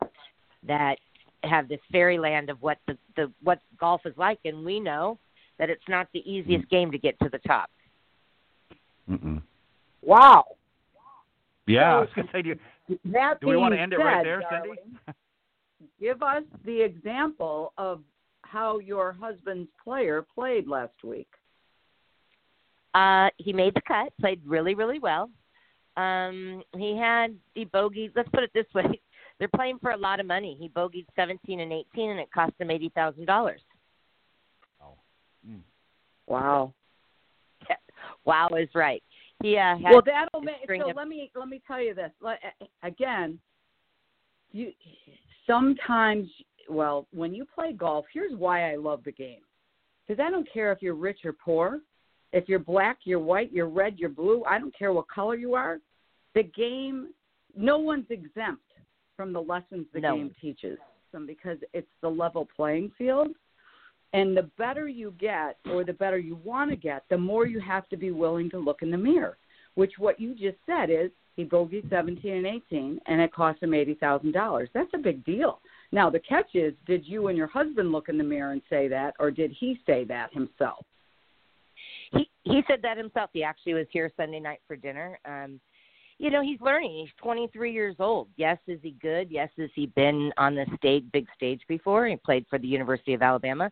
[0.68, 1.00] that
[1.44, 5.18] have this fairyland of what the, the what golf is like, and we know
[5.58, 7.70] that it's not the easiest game to get to the top.
[9.10, 9.42] Mm-mm.
[10.02, 10.46] Wow.
[11.68, 12.56] Yeah, I was going to say, do,
[12.88, 14.76] you, That do we want to being end it right there, darling,
[15.06, 15.18] Cindy?
[16.00, 18.02] Give us the example of
[18.42, 21.28] how your husband's player played last week.
[22.96, 25.30] Uh, he made the cut, played really, really well.
[25.96, 28.14] Um, he had he bogeyed.
[28.16, 29.00] Let's put it this way:
[29.40, 30.58] they're playing for a lot of money.
[30.60, 33.62] He bogeyed 17 and 18, and it cost him eighty thousand dollars.
[35.48, 35.62] Mm.
[36.28, 36.74] Wow.
[38.26, 39.02] Wow is right.
[39.42, 40.56] He uh, had Well, that'll make.
[40.68, 42.12] So of- let me let me tell you this.
[42.84, 43.40] Again,
[44.52, 44.72] you
[45.48, 46.28] sometimes.
[46.70, 49.42] Well, when you play golf, here's why I love the game.
[50.08, 51.80] Because I don't care if you're rich or poor,
[52.32, 54.44] if you're black, you're white, you're red, you're blue.
[54.44, 55.80] I don't care what color you are.
[56.36, 57.08] The game,
[57.56, 58.69] no one's exempt
[59.20, 60.16] from the lessons the No.
[60.16, 60.80] game teaches
[61.12, 63.36] them because it's the level playing field.
[64.14, 67.60] And the better you get, or the better you want to get, the more you
[67.60, 69.38] have to be willing to look in the mirror.
[69.76, 73.74] Which what you just said is he bogeyed 17 and 18, and it cost him
[73.74, 74.70] eighty thousand dollars.
[74.74, 75.60] That's a big deal.
[75.92, 78.88] Now the catch is, did you and your husband look in the mirror and say
[78.88, 80.86] that, or did he say that himself?
[82.14, 83.32] he he said that himself.
[83.34, 85.20] He actually was here Sunday night for dinner.
[85.26, 85.60] Um,
[86.20, 86.92] you know, he's learning.
[87.00, 88.28] He's 23 years old.
[88.36, 89.32] Yes, is he good?
[89.32, 92.08] Yes, has he been on the stage, big stage before?
[92.08, 93.72] He played for the University of Alabama,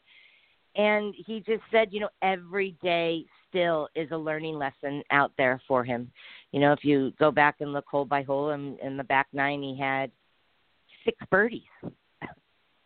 [0.76, 5.62] and he just said, you know, every day still is a learning lesson out there
[5.68, 6.10] for him.
[6.54, 9.28] You know, if you go back and look hole by hole, in, in the back
[9.34, 10.10] nine, he had
[11.04, 11.62] six birdies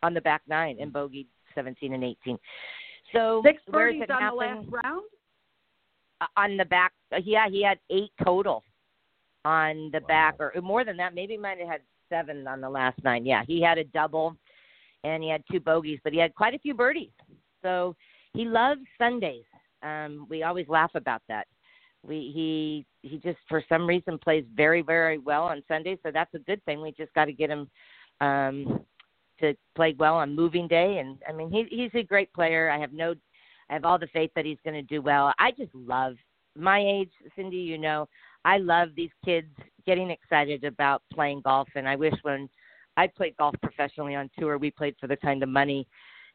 [0.02, 2.38] on the back nine and bogeyed 17 and 18.
[3.12, 4.28] So Six birdies on happen?
[4.38, 5.02] the last round.
[6.20, 6.92] uh, on the back.
[7.14, 8.64] uh, Yeah, he had eight total
[9.44, 10.06] on the Wow.
[10.08, 11.14] back, or more than that.
[11.14, 13.24] Maybe he might have had seven on the last nine.
[13.26, 14.36] Yeah, he had a double,
[15.04, 17.10] and he had two bogeys, but he had quite a few birdies.
[17.62, 17.96] So
[18.34, 19.44] he loves Sundays.
[19.82, 21.46] Um, we always laugh about that.
[22.04, 26.34] We he he just for some reason plays very very well on Sundays, so that's
[26.34, 26.80] a good thing.
[26.80, 27.68] We just got to get him
[28.20, 28.84] um
[29.42, 30.98] to play well on moving day.
[30.98, 32.70] And I mean, he, he's a great player.
[32.70, 33.14] I have no,
[33.68, 35.32] I have all the faith that he's going to do well.
[35.38, 36.14] I just love
[36.56, 37.56] my age, Cindy.
[37.56, 38.08] You know,
[38.44, 39.48] I love these kids
[39.86, 42.48] getting excited about playing golf, and I wish when
[42.96, 45.86] I played golf professionally on tour, we played for the kind of money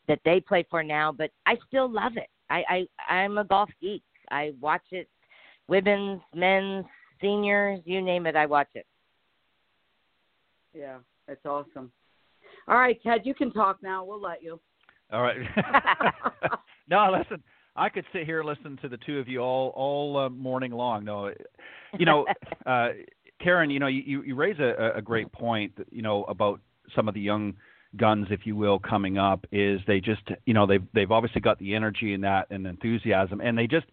[0.08, 1.12] that they play for now.
[1.12, 2.30] But I still love it.
[2.50, 2.64] I,
[3.10, 4.04] I I'm a golf geek.
[4.32, 5.10] I watch it,
[5.68, 6.86] women's, men's,
[7.22, 8.86] seniors, you name it, I watch it.
[10.74, 10.98] Yeah,
[11.28, 11.92] it's awesome.
[12.68, 14.04] All right, Ted, you can talk now.
[14.04, 14.60] We'll let you.
[15.12, 15.38] All right.
[16.90, 17.42] no, listen.
[17.78, 20.72] I could sit here and listen to the two of you all all uh, morning
[20.72, 21.06] long.
[21.06, 21.32] No,
[21.98, 22.26] you know,
[22.66, 22.90] uh,
[23.42, 25.74] Karen, you know, you you raise a, a great point.
[25.92, 26.60] You know about
[26.96, 27.54] some of the young
[27.96, 29.46] guns, if you will, coming up.
[29.52, 33.42] Is they just you know they've they've obviously got the energy and that and enthusiasm,
[33.42, 33.86] and they just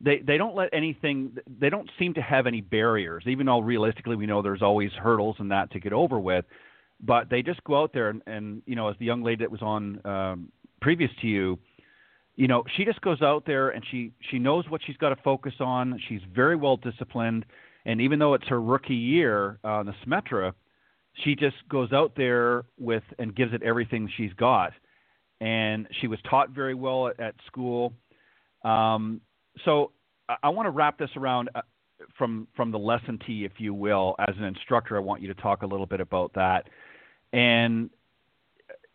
[0.00, 4.16] they they don't let anything they don't seem to have any barriers even though realistically
[4.16, 6.44] we know there's always hurdles and that to get over with
[7.00, 9.50] but they just go out there and, and you know as the young lady that
[9.50, 11.58] was on um previous to you
[12.38, 15.16] you know she just goes out there and she she knows what she's got to
[15.22, 16.00] focus on.
[16.08, 17.44] She's very well disciplined.
[17.84, 20.54] And even though it's her rookie year uh, on the Symetra
[21.24, 24.72] she just goes out there with and gives it everything she's got.
[25.40, 27.92] And she was taught very well at, at school.
[28.64, 29.20] Um,
[29.64, 29.92] so
[30.28, 31.62] I, I want to wrap this around uh,
[32.16, 34.96] from from the lesson tee, if you will, as an instructor.
[34.96, 36.68] I want you to talk a little bit about that,
[37.32, 37.90] and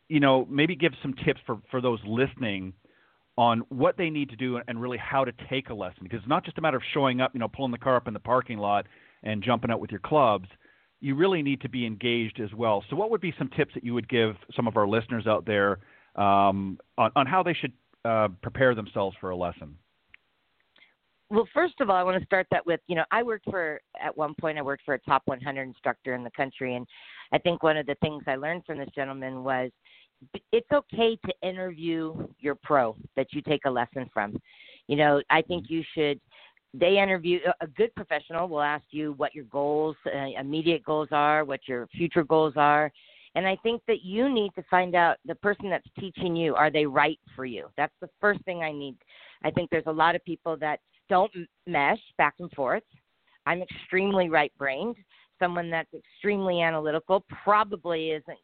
[0.10, 2.74] you know maybe give some tips for for those listening
[3.38, 6.28] on what they need to do and really how to take a lesson because it's
[6.28, 8.20] not just a matter of showing up, you know, pulling the car up in the
[8.20, 8.86] parking lot
[9.24, 10.48] and jumping out with your clubs.
[11.00, 12.84] You really need to be engaged as well.
[12.90, 15.46] So, what would be some tips that you would give some of our listeners out
[15.46, 15.80] there
[16.16, 17.74] um, on, on how they should
[18.06, 19.78] uh, prepare themselves for a lesson?
[21.34, 23.82] well, first of all, I want to start that with, you know, I worked for,
[24.00, 26.76] at one point, I worked for a top 100 instructor in the country.
[26.76, 26.86] And
[27.32, 29.72] I think one of the things I learned from this gentleman was
[30.52, 34.40] it's okay to interview your pro that you take a lesson from.
[34.88, 36.20] You know, I think you should,
[36.74, 41.46] they interview, a good professional will ask you what your goals, uh, immediate goals are,
[41.46, 42.92] what your future goals are.
[43.36, 46.70] And I think that you need to find out the person that's teaching you, are
[46.70, 47.68] they right for you?
[47.78, 48.96] That's the first thing I need.
[49.44, 51.32] I think there's a lot of people that don't
[51.66, 52.84] mesh back and forth.
[53.46, 54.96] I'm extremely right brained.
[55.40, 58.38] Someone that's extremely analytical probably isn't.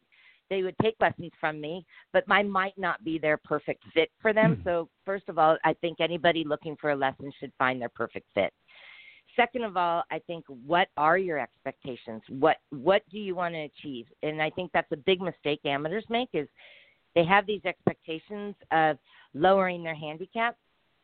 [0.50, 4.32] They would take lessons from me, but I might not be their perfect fit for
[4.32, 4.56] them.
[4.56, 4.64] Mm.
[4.64, 8.26] So, first of all, I think anybody looking for a lesson should find their perfect
[8.34, 8.52] fit.
[9.36, 12.20] Second of all, I think what are your expectations?
[12.28, 14.06] What what do you want to achieve?
[14.24, 16.48] And I think that's a big mistake amateurs make is
[17.14, 18.98] they have these expectations of
[19.34, 20.56] lowering their handicap,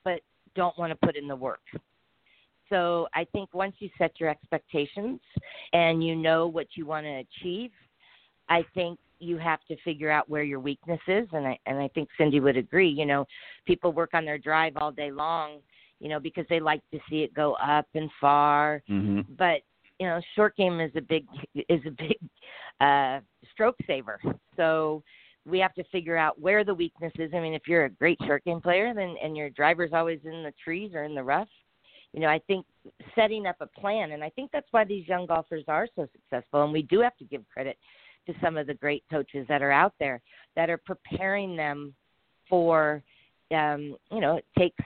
[0.05, 0.21] but
[0.55, 1.61] don't want to put in the work.
[2.69, 5.21] So I think once you set your expectations
[5.73, 7.71] and you know what you want to achieve,
[8.49, 11.89] I think you have to figure out where your weakness is and I and I
[11.89, 13.27] think Cindy would agree, you know,
[13.67, 15.59] people work on their drive all day long,
[16.01, 18.83] you know, because they like to see it go up and far.
[18.91, 19.33] Mm-hmm.
[19.39, 19.63] But,
[19.99, 22.19] you know, short game is a big is a big
[22.81, 23.21] uh
[23.53, 24.21] stroke saver.
[24.57, 25.03] So
[25.47, 27.31] we have to figure out where the weakness is.
[27.33, 30.43] I mean, if you're a great short game player, then and your driver's always in
[30.43, 31.49] the trees or in the rough,
[32.13, 32.67] you know, I think
[33.15, 36.65] setting up a plan, and I think that's why these young golfers are so successful.
[36.65, 37.77] And we do have to give credit
[38.27, 40.21] to some of the great coaches that are out there
[40.55, 41.95] that are preparing them
[42.49, 43.03] for,
[43.53, 44.83] um, you know, it takes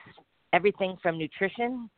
[0.53, 1.89] everything from nutrition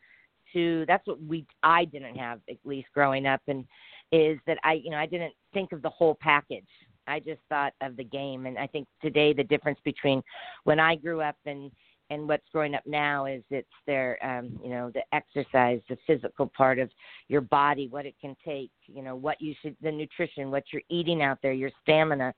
[0.52, 3.64] to that's what we I didn't have at least growing up, and
[4.10, 6.66] is that I, you know, I didn't think of the whole package.
[7.06, 10.22] I just thought of the game, and I think today the difference between
[10.64, 11.70] when I grew up and
[12.12, 16.46] and what's growing up now is it's their um you know the exercise the physical
[16.46, 16.90] part of
[17.28, 20.82] your body what it can take you know what you should the nutrition what you're
[20.90, 22.32] eating out there your stamina.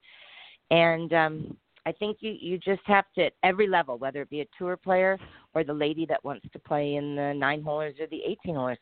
[0.70, 1.56] And um
[1.86, 4.76] i think you you just have to at every level whether it be a tour
[4.76, 5.18] player
[5.54, 8.78] or the lady that wants to play in the nine holers or the eighteen holers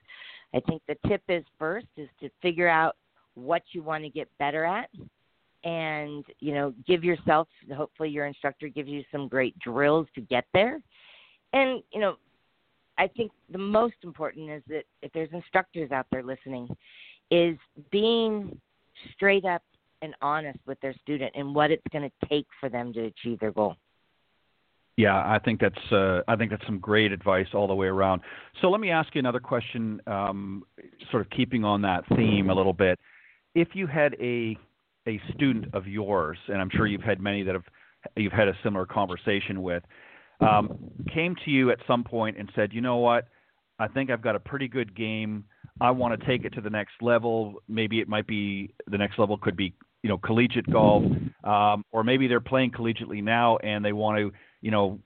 [0.55, 2.97] i think the tip is first is to figure out
[3.35, 4.91] what you want to get better at
[5.65, 10.45] and you know give yourself hopefully your instructor gives you some great drills to get
[10.53, 10.81] there
[11.53, 12.17] and you know
[12.99, 16.69] i think the most important is that if there's instructors out there listening
[17.31, 17.57] is
[17.91, 18.59] being
[19.15, 19.63] straight up
[20.03, 23.39] and honest with their student and what it's going to take for them to achieve
[23.39, 23.77] their goal
[24.97, 28.21] yeah, I think that's uh, I think that's some great advice all the way around.
[28.61, 30.65] So let me ask you another question, um,
[31.11, 32.99] sort of keeping on that theme a little bit.
[33.55, 34.57] If you had a
[35.07, 37.65] a student of yours, and I'm sure you've had many that have
[38.17, 39.83] you've had a similar conversation with,
[40.41, 40.77] um,
[41.13, 43.29] came to you at some point and said, you know what,
[43.79, 45.45] I think I've got a pretty good game.
[45.81, 47.63] I want to take it to the next level.
[47.69, 51.05] Maybe it might be the next level could be you know collegiate golf,
[51.45, 54.99] um, or maybe they're playing collegiately now and they want to you know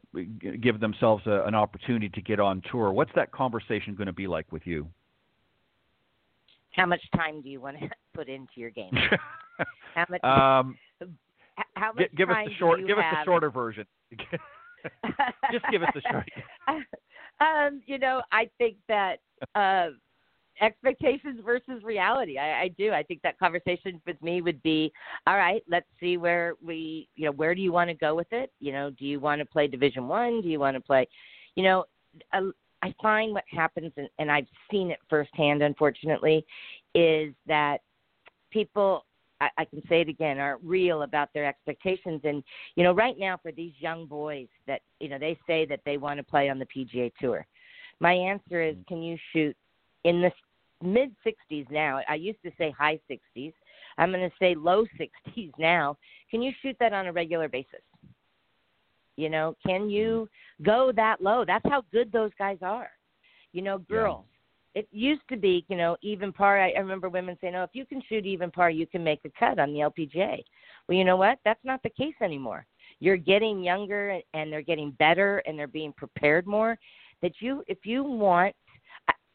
[0.61, 2.93] give themselves a, an opportunity to get on tour.
[2.93, 4.89] What's that conversation going to be like with you?
[6.77, 8.93] How much time do you want to put into your game?
[9.95, 10.21] how much?
[10.25, 10.79] Um,
[11.75, 12.87] how much give us the short.
[12.87, 12.99] Give have?
[12.99, 13.87] us the shorter version.
[15.53, 16.29] Just give us the short.
[17.41, 19.17] um, you know, I think that
[19.55, 19.89] uh,
[20.61, 22.39] expectations versus reality.
[22.39, 22.93] I, I do.
[22.93, 24.93] I think that conversation with me would be,
[25.27, 28.31] all right, let's see where we, you know, where do you want to go with
[28.33, 28.53] it?
[28.61, 30.43] You know, do you want to play Division One?
[30.43, 31.07] Do you want to play,
[31.55, 31.85] you know,
[32.33, 32.43] a,
[32.87, 36.47] I find what happens, and, and I've seen it firsthand, unfortunately,
[36.95, 37.79] is that
[38.51, 39.05] people
[39.41, 42.21] I, I can say it again, are real about their expectations.
[42.25, 42.43] And
[42.75, 45.99] you know, right now for these young boys that you know they say that they
[45.99, 47.45] want to play on the PGA Tour,
[48.01, 49.57] my answer is, can you shoot
[50.05, 50.31] in the
[50.83, 52.01] mid 60s now?
[52.09, 53.53] I used to say high 60s.
[53.99, 54.85] I'm going to say low
[55.37, 55.99] 60s now.
[56.31, 57.81] Can you shoot that on a regular basis?
[59.17, 59.91] You know, can mm-hmm.
[59.91, 60.29] you
[60.63, 61.45] go that low?
[61.47, 62.91] That's how good those guys are.
[63.53, 64.25] You know, girls,
[64.75, 66.61] it used to be, you know, even par.
[66.61, 69.21] I, I remember women saying, "Oh, if you can shoot even par, you can make
[69.25, 70.43] a cut on the LPGA."
[70.87, 71.39] Well, you know what?
[71.45, 72.67] That's not the case anymore.
[73.01, 76.79] You're getting younger, and they're getting better, and they're being prepared more.
[77.23, 78.55] That you, if you want,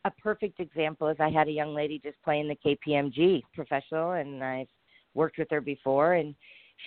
[0.05, 4.43] a perfect example is I had a young lady just playing the KPMG professional, and
[4.43, 4.67] I've
[5.13, 6.35] worked with her before, and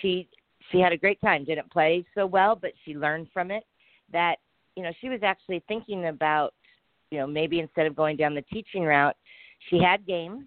[0.01, 0.27] she
[0.71, 1.45] she had a great time.
[1.45, 3.63] Didn't play so well, but she learned from it.
[4.11, 4.37] That
[4.75, 6.53] you know, she was actually thinking about
[7.11, 9.15] you know, maybe instead of going down the teaching route,
[9.69, 10.45] she had game,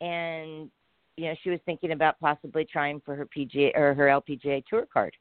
[0.00, 0.70] and
[1.16, 4.86] you know, she was thinking about possibly trying for her PGA or her LPGA tour
[4.92, 5.14] card.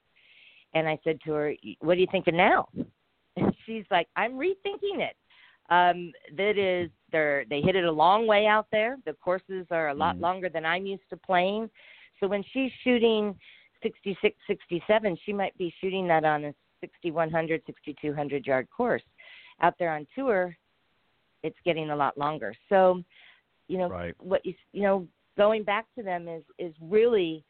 [0.74, 2.68] And I said to her, "What are you thinking now?"
[3.38, 5.18] And she's like, "I'm rethinking it.
[5.70, 8.98] Um, that is, they're they hit it a long way out there.
[9.06, 10.22] The courses are a lot mm.
[10.22, 11.70] longer than I'm used to playing.
[12.20, 13.36] So when she's shooting
[13.86, 19.04] 66, 67, she might be shooting that on a 6100, 6200 yard course.
[19.62, 20.58] Out there on tour,
[21.44, 22.56] it's getting a lot longer.
[22.68, 23.04] So,
[23.68, 24.16] you know, right.
[24.20, 25.08] what you you know,
[25.38, 27.44] going back to them is is really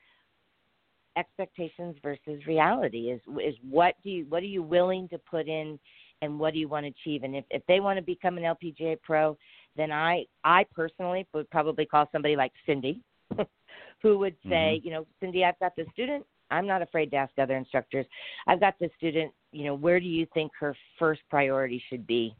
[1.18, 3.10] expectations versus reality.
[3.12, 5.80] Is is what do you what are you willing to put in,
[6.22, 7.24] and what do you want to achieve?
[7.24, 9.38] And if if they want to become an LPGA pro,
[9.78, 13.02] then I I personally would probably call somebody like Cindy,
[14.06, 14.88] who would say, mm-hmm.
[14.88, 16.24] you know, Cindy, I've got the student.
[16.52, 18.06] I'm not afraid to ask other instructors.
[18.46, 19.32] I've got the student.
[19.52, 22.36] You know, where do you think her first priority should be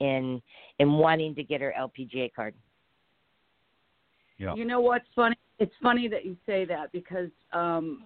[0.00, 0.42] in
[0.78, 2.54] in wanting to get her LPGA card.
[4.38, 4.54] Yeah.
[4.54, 5.36] You know what's funny?
[5.58, 8.04] It's funny that you say that because um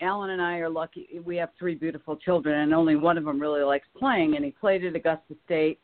[0.00, 1.20] Alan and I are lucky.
[1.24, 4.34] We have three beautiful children, and only one of them really likes playing.
[4.34, 5.78] And he played at Augusta State.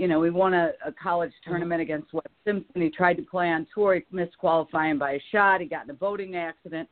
[0.00, 1.50] You know, we won a, a college mm-hmm.
[1.50, 2.80] tournament against Webb Simpson.
[2.80, 3.96] He tried to play on tour.
[3.96, 5.60] He missed qualifying by a shot.
[5.60, 6.88] He got in a boating accident.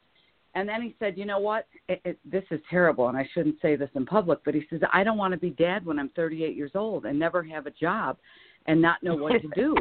[0.54, 1.66] And then he said, "You know what?
[1.88, 4.80] It, it, this is terrible, and I shouldn't say this in public." But he says,
[4.92, 7.70] "I don't want to be dad when I'm 38 years old and never have a
[7.70, 8.18] job,
[8.66, 9.74] and not know what to do."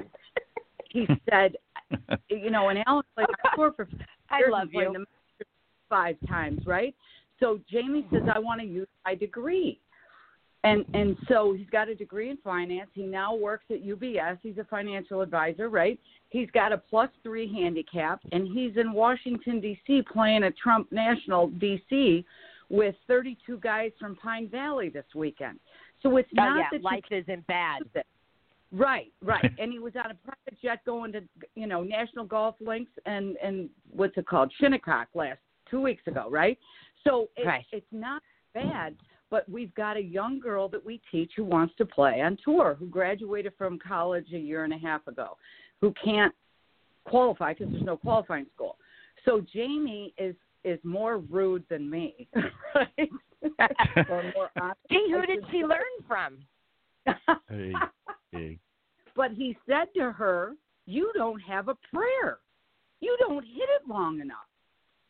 [0.89, 1.57] he said,
[2.29, 3.89] "You know, and Alan played on tour for
[4.29, 5.05] I love you
[5.89, 6.95] five times, right?
[7.41, 9.81] So Jamie says, I want to use my degree."
[10.67, 12.89] And and so he's got a degree in finance.
[12.93, 14.37] He now works at UBS.
[14.43, 15.97] He's a financial advisor, right?
[16.29, 20.03] He's got a plus three handicap, and he's in Washington D.C.
[20.11, 22.25] playing at Trump National D.C.
[22.69, 25.57] with 32 guys from Pine Valley this weekend.
[26.03, 27.83] So it's oh, not yeah, that life isn't bad.
[28.73, 29.49] Right, right.
[29.59, 31.21] and he was on a private jet going to
[31.55, 35.39] you know National Golf Links and and what's it called Shinnecock last
[35.71, 36.57] two weeks ago, right?
[37.05, 37.65] So it, right.
[37.71, 38.21] it's not
[38.53, 38.95] bad
[39.29, 42.75] but we've got a young girl that we teach who wants to play on tour,
[42.79, 45.37] who graduated from college a year and a half ago,
[45.81, 46.33] who can't
[47.05, 48.77] qualify because there's no qualifying school.
[49.25, 52.27] So Jamie is is more rude than me,
[52.75, 53.09] right?
[54.09, 54.73] or.
[54.89, 56.39] Gee, who did she learn from?
[57.49, 57.73] hey,
[58.31, 58.59] hey.
[59.15, 60.53] But he said to her,
[60.85, 62.39] "You don't have a prayer.
[62.99, 64.37] You don't hit it long enough.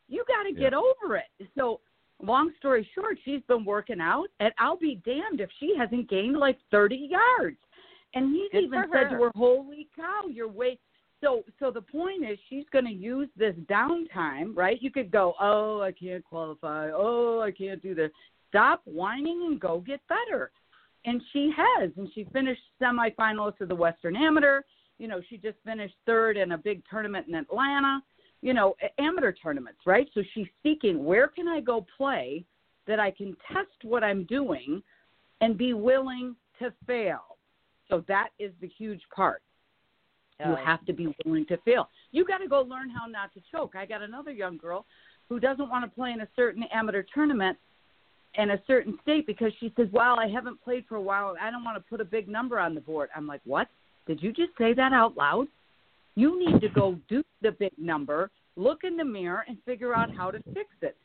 [0.07, 1.82] You got to get over it." So
[2.22, 6.38] long story short, she's been working out, and I'll be damned if she hasn't gained
[6.38, 7.57] like 30 yards.
[8.13, 10.80] And he's Good even said to her, "Holy cow, you're way."
[11.22, 14.82] So, so the point is, she's going to use this downtime, right?
[14.82, 16.89] You could go, "Oh, I can't qualify.
[16.93, 18.11] Oh, I can't do this."
[18.49, 20.51] Stop whining and go get better.
[21.05, 24.61] And she has, and she finished semifinalist of the Western Amateur.
[24.99, 28.01] You know, she just finished third in a big tournament in Atlanta
[28.41, 30.07] you know, amateur tournaments, right?
[30.13, 32.45] So she's seeking where can I go play
[32.88, 34.81] that I can test what I'm doing
[35.41, 37.38] and be willing to fail.
[37.89, 39.41] So that is the huge part.
[40.39, 40.55] You Oh.
[40.55, 41.89] have to be willing to fail.
[42.11, 43.75] You got to go learn how not to choke.
[43.75, 44.85] I got another young girl
[45.29, 47.57] who doesn't want to play in a certain amateur tournament
[48.35, 51.35] in a certain state because she says, "Well, I haven't played for a while.
[51.41, 53.67] I don't want to put a big number on the board." I'm like, "What?
[54.05, 55.47] Did you just say that out loud?
[56.18, 60.09] You need to go do the big number, look in the mirror, and figure out
[60.11, 60.97] how to fix it."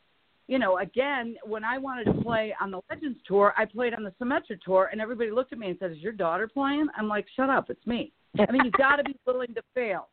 [0.49, 4.05] You know, again, when I wanted to play on the Legends Tour, I played on
[4.05, 7.09] the Symetra Tour, and everybody looked at me and said, "Is your daughter playing?" I'm
[7.09, 10.09] like, "Shut up, it's me." I mean, you've got to be willing to fail.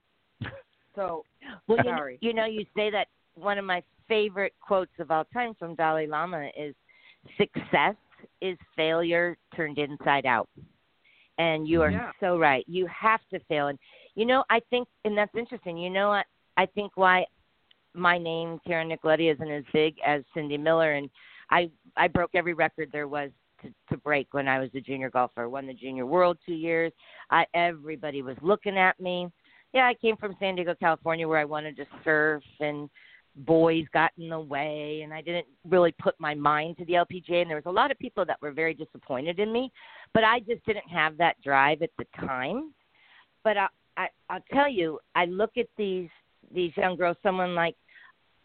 [0.96, 1.24] So,
[1.68, 5.24] Well, you know, you know, you say that one of my favorite quotes of all
[5.26, 6.76] time from Dalai Lama is
[7.38, 7.96] success
[8.42, 10.50] is failure turned inside out.
[11.40, 12.12] And you are Yeah.
[12.20, 12.64] so right.
[12.68, 13.68] You have to fail.
[13.68, 13.80] And
[14.16, 15.78] you know, I think and that's interesting.
[15.78, 16.28] You know what
[16.58, 17.26] I think why
[17.96, 21.10] my name, Karen Nicoletti, isn't as big as Cindy Miller and
[21.50, 23.32] I I broke every record there was
[23.64, 25.50] to, to break when I was a junior golfer.
[25.50, 26.94] Won the junior world two years.
[27.32, 29.30] I everybody was looking at me
[29.74, 32.90] yeah, I came from San Diego, California, where I wanted to surf, and
[33.36, 37.42] boys got in the way, and I didn't really put my mind to the LPGA.
[37.42, 39.72] And there was a lot of people that were very disappointed in me,
[40.14, 42.74] but I just didn't have that drive at the time.
[43.44, 43.68] But I,
[43.98, 46.10] I, I'll tell you, I look at these
[46.54, 47.18] these young girls.
[47.22, 47.76] Someone like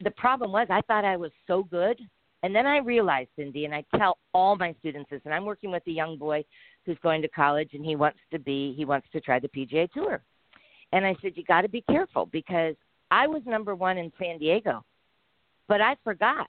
[0.02, 1.98] the problem was I thought I was so good,
[2.42, 5.70] and then I realized, Cindy, and I tell all my students this, and I'm working
[5.70, 6.44] with a young boy
[6.84, 9.90] who's going to college, and he wants to be he wants to try the PGA
[9.90, 10.22] Tour.
[10.92, 12.76] And I said, you got to be careful because
[13.14, 14.84] I was number one in San Diego,
[15.68, 16.48] but I forgot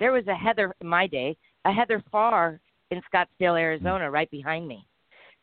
[0.00, 1.36] there was a Heather in my day,
[1.66, 2.58] a Heather Farr
[2.90, 4.86] in Scottsdale, Arizona, right behind me.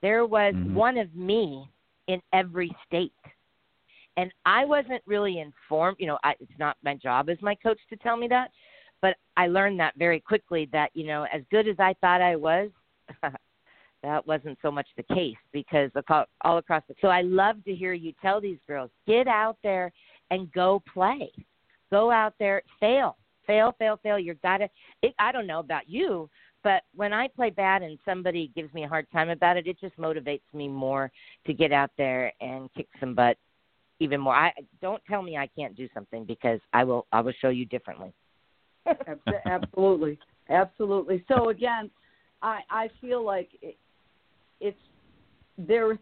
[0.01, 0.73] There was Mhm.
[0.73, 1.69] one of me
[2.07, 3.13] in every state.
[4.17, 5.97] And I wasn't really informed.
[5.99, 8.51] You know, I, it's not my job as my coach to tell me that,
[9.01, 10.65] but I learned that very quickly.
[10.71, 12.71] That you know, as good as I thought I was,
[14.01, 15.91] that wasn't so much the case because
[16.41, 16.95] all across the.
[17.01, 19.91] So I love to hear you tell these girls, get out there
[20.31, 21.31] and go play,
[21.91, 24.19] go out there, fail, fail, fail, fail.
[24.19, 24.69] You're gotta.
[25.01, 26.29] It, I don't know about you,
[26.63, 29.79] but when I play bad and somebody gives me a hard time about it, it
[29.79, 31.11] just motivates me more
[31.45, 33.37] to get out there and kick some butt
[33.99, 34.35] even more.
[34.35, 34.51] I
[34.81, 37.05] don't tell me I can't do something because I will.
[37.11, 38.13] I will show you differently.
[39.45, 40.19] Absolutely,
[40.49, 41.23] absolutely.
[41.27, 41.89] So again,
[42.41, 43.77] I I feel like it,
[44.59, 44.77] it's
[45.57, 45.97] there.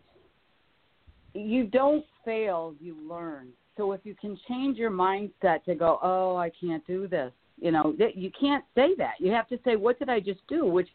[1.33, 3.49] You don't fail, you learn.
[3.77, 7.71] So if you can change your mindset to go, oh, I can't do this, you
[7.71, 9.13] know, that you can't say that.
[9.19, 10.65] You have to say, what did I just do?
[10.65, 10.89] Which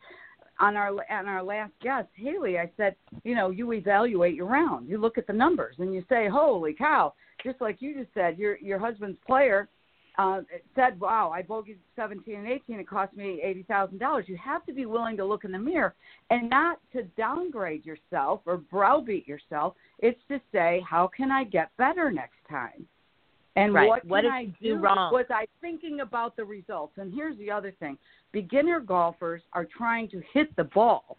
[0.60, 4.88] on our on our last guest, Haylee, I said, you know, you evaluate your round.
[4.88, 7.14] You look at the numbers and you say, holy cow!
[7.44, 9.68] Just like you just said, your your husband's player
[10.18, 10.40] uh,
[10.74, 12.80] said, "Wow, I bogeyed 17 and 18.
[12.80, 15.58] It cost me eighty thousand dollars." You have to be willing to look in the
[15.58, 15.94] mirror
[16.30, 19.74] and not to downgrade yourself or browbeat yourself.
[20.00, 22.86] It's to say, "How can I get better next time?"
[23.54, 23.88] And Right.
[23.88, 24.74] what, What can did I do?
[24.74, 25.12] do wrong?
[25.12, 26.98] Was I thinking about the results?
[26.98, 27.96] And here's the other thing:
[28.32, 31.16] beginner golfers are trying to hit the ball,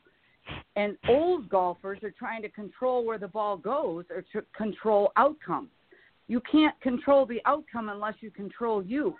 [0.75, 5.69] and old golfers are trying to control where the ball goes or to control outcomes
[6.29, 9.15] you can't control the outcome unless you control you.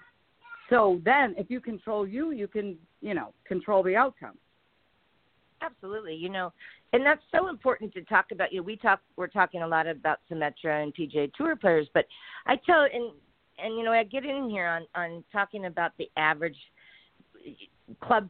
[0.70, 4.38] So then, if you control you, you can, you know, control the outcome.
[5.62, 6.53] Absolutely, you know,
[6.93, 8.53] and that's so important to talk about.
[8.53, 12.05] You know, we talk, we're talking a lot about Symetra and PGA Tour players, but
[12.45, 13.12] I tell and
[13.57, 16.55] and you know, I get in here on on talking about the average
[18.01, 18.30] club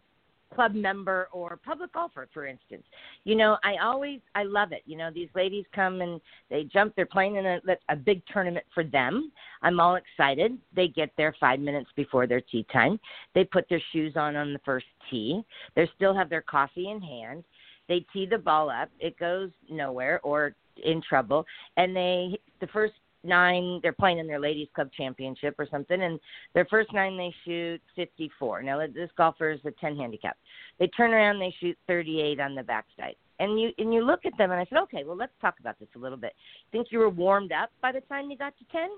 [0.54, 2.84] club member or public golfer, for instance.
[3.24, 4.82] You know, I always I love it.
[4.86, 6.20] You know, these ladies come and
[6.50, 6.94] they jump.
[6.96, 9.32] They're playing in a a big tournament for them.
[9.62, 10.58] I'm all excited.
[10.76, 13.00] They get there five minutes before their tee time.
[13.36, 15.42] They put their shoes on on the first tee.
[15.76, 17.44] They still have their coffee in hand.
[17.88, 18.90] They tee the ball up.
[19.00, 21.46] It goes nowhere or in trouble.
[21.78, 22.94] And they the first
[23.24, 26.20] nine they're playing in their ladies club championship or something and
[26.54, 30.38] their first nine they shoot 54 now this golfer is a 10 handicap.
[30.80, 33.16] They turn around they shoot 38 on the backside.
[33.40, 35.80] And you and you look at them and i said okay well let's talk about
[35.80, 36.34] this a little bit.
[36.72, 38.90] Think you were warmed up by the time you got to 10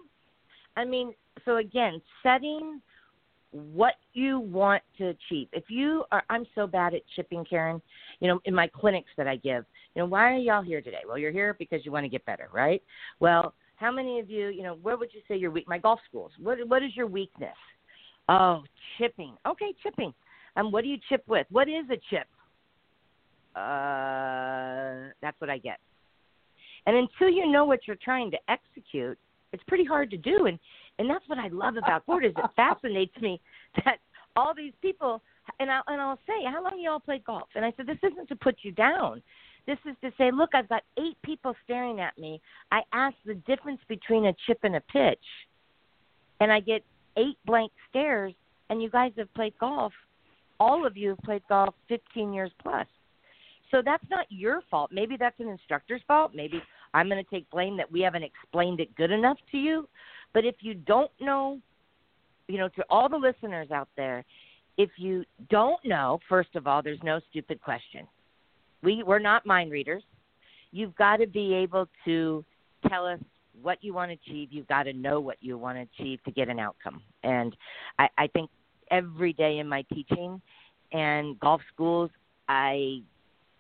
[0.78, 1.14] i mean
[1.46, 2.82] so again setting
[3.52, 5.48] what you want to achieve.
[5.52, 7.82] If you are i'm so bad at chipping karen
[8.20, 9.66] you know in my clinics that i give
[9.96, 11.02] you know why are y'all here today?
[11.08, 12.82] Well you're here because you want to get better right?
[13.20, 15.68] Well how many of you, you know, where would you say your weak?
[15.68, 16.32] My golf schools.
[16.40, 17.58] What what is your weakness?
[18.30, 18.62] Oh,
[18.98, 19.34] chipping.
[19.48, 20.14] Okay, chipping.
[20.56, 21.48] Um, what do you chip with?
[21.50, 22.28] What is a chip?
[23.56, 25.80] Uh, that's what I get.
[26.86, 29.18] And until you know what you're trying to execute,
[29.52, 30.46] it's pretty hard to do.
[30.46, 30.60] And
[31.00, 33.42] and that's what I love about sport is it fascinates me
[33.84, 33.98] that
[34.36, 35.22] all these people
[35.60, 37.50] and I and I'll say, how long you all played golf?
[37.56, 39.24] And I said, this isn't to put you down.
[39.68, 42.42] This is to say, look, I've got eight people staring at me.
[42.72, 45.20] I ask the difference between a chip and a pitch,
[46.40, 46.84] and I get
[47.18, 48.34] eight blank stares.
[48.70, 49.92] And you guys have played golf.
[50.60, 52.88] All of you have played golf 15 years plus.
[53.70, 54.92] So that's not your fault.
[54.94, 56.32] Maybe that's an instructor's fault.
[56.34, 56.62] Maybe
[56.94, 59.88] I'm going to take blame that we haven't explained it good enough to you.
[60.34, 61.60] But if you don't know,
[62.48, 64.24] you know, to all the listeners out there,
[64.78, 68.08] if you don't know, first of all, there's no stupid question.
[68.84, 70.04] We we're not mind readers.
[70.72, 72.46] You've got to be able to
[72.88, 73.20] tell us
[73.62, 74.50] what you want to achieve.
[74.52, 77.02] You've got to know what you want to achieve to get an outcome.
[77.24, 77.56] And
[78.00, 78.50] I, I think
[78.90, 80.42] every day in my teaching
[80.92, 82.10] and golf schools,
[82.48, 83.02] I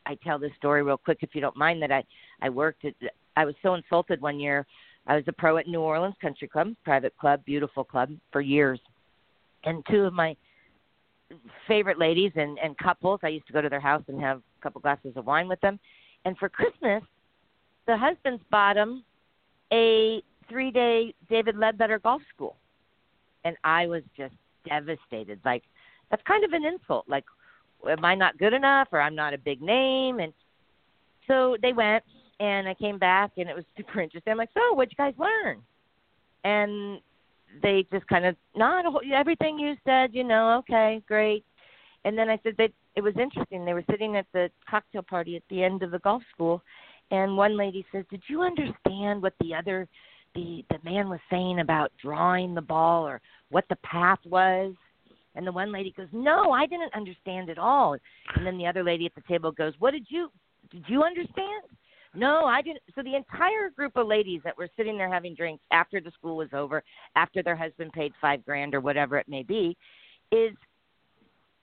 [0.05, 2.03] I tell this story real quick if you don't mind that I
[2.41, 2.93] I worked at
[3.35, 4.65] I was so insulted one year.
[5.07, 8.79] I was a pro at New Orleans Country Club, private club, beautiful club for years.
[9.63, 10.35] And two of my
[11.67, 14.61] favorite ladies and and couples, I used to go to their house and have a
[14.61, 15.79] couple glasses of wine with them.
[16.25, 17.03] And for Christmas,
[17.87, 19.03] the husbands bought them
[19.73, 22.57] a three day David Leadbetter golf school.
[23.43, 24.35] And I was just
[24.67, 25.39] devastated.
[25.43, 25.63] Like,
[26.09, 27.05] that's kind of an insult.
[27.07, 27.25] Like,
[27.89, 30.19] am I not good enough or I'm not a big name?
[30.19, 30.33] And
[31.27, 32.03] so they went
[32.39, 34.31] and I came back and it was super interesting.
[34.31, 35.61] I'm like, so what'd you guys learn?
[36.43, 36.99] And
[37.61, 41.43] they just kind of not everything you said, you know, okay, great.
[42.03, 43.63] And then I said that it was interesting.
[43.63, 46.61] They were sitting at the cocktail party at the end of the golf school,
[47.11, 49.87] and one lady says, "Did you understand what the other
[50.33, 54.73] the the man was saying about drawing the ball or what the path was?"
[55.35, 57.95] And the one lady goes, "No, I didn't understand at all."
[58.35, 60.31] And then the other lady at the table goes, "What did you
[60.71, 61.63] did you understand?"
[62.13, 62.81] No, I didn't.
[62.93, 66.37] So the entire group of ladies that were sitting there having drinks after the school
[66.37, 66.83] was over,
[67.15, 69.77] after their husband paid five grand or whatever it may be,
[70.31, 70.51] is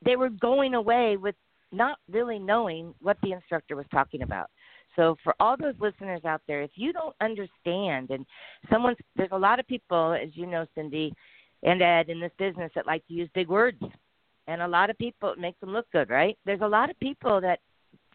[0.05, 1.35] they were going away with
[1.71, 4.49] not really knowing what the instructor was talking about.
[4.97, 8.25] So for all those listeners out there, if you don't understand, and
[8.71, 11.13] someone's there's a lot of people, as you know, Cindy
[11.63, 13.81] and Ted, in this business that like to use big words,
[14.47, 16.39] and a lot of people it makes them look good, right?
[16.47, 17.61] There's a lot of people that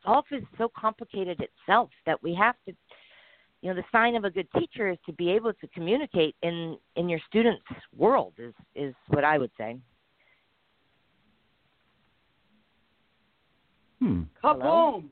[0.06, 2.74] golf is so complicated itself that we have to
[3.64, 6.78] you know the sign of a good teacher is to be able to communicate in
[6.98, 7.64] in your students
[7.96, 9.78] world is is what i would say.
[14.00, 14.24] Hmm.
[14.44, 15.06] Kaboom!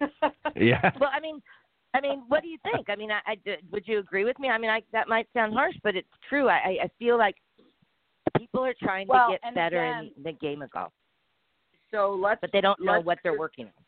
[0.56, 0.92] yeah.
[1.00, 1.42] Well i mean
[1.92, 2.88] i mean what do you think?
[2.88, 3.36] I mean i, I
[3.72, 4.48] would you agree with me?
[4.48, 6.48] I mean i that might sound harsh but it's true.
[6.48, 7.34] I i feel like
[8.38, 10.92] people are trying well, to get better again, in the game of golf.
[11.90, 13.85] So let's but they don't know let's what they're working on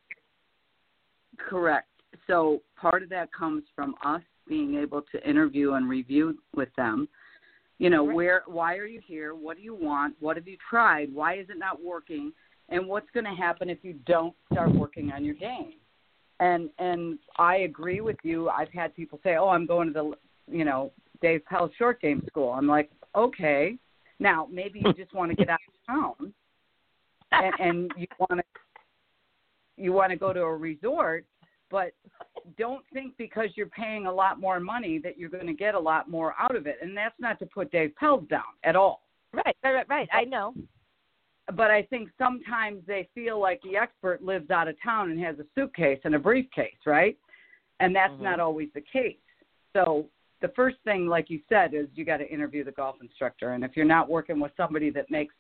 [1.38, 1.88] Correct.
[2.26, 7.08] So part of that comes from us being able to interview and review with them.
[7.78, 8.14] You know, right.
[8.14, 9.34] where why are you here?
[9.34, 10.16] What do you want?
[10.20, 11.14] What have you tried?
[11.14, 12.32] Why is it not working?
[12.70, 15.74] And what's going to happen if you don't start working on your game?
[16.40, 18.48] And and I agree with you.
[18.48, 22.22] I've had people say, "Oh, I'm going to the, you know, Dave Pelz short game
[22.26, 23.76] school." I'm like, "Okay."
[24.20, 26.32] Now, maybe you just want to get out of town
[27.32, 28.44] and, and you want to
[29.78, 31.24] you want to go to a resort,
[31.70, 31.92] but
[32.58, 35.78] don't think because you're paying a lot more money that you're going to get a
[35.78, 36.78] lot more out of it.
[36.80, 39.02] And that's not to put Dave Pelz down at all.
[39.32, 40.08] Right, right, right.
[40.12, 40.54] I know.
[41.54, 45.38] But I think sometimes they feel like the expert lives out of town and has
[45.38, 47.16] a suitcase and a briefcase, right?
[47.80, 48.24] And that's mm-hmm.
[48.24, 49.16] not always the case.
[49.74, 50.06] So
[50.40, 53.52] the first thing, like you said, is you got to interview the golf instructor.
[53.52, 55.34] And if you're not working with somebody that makes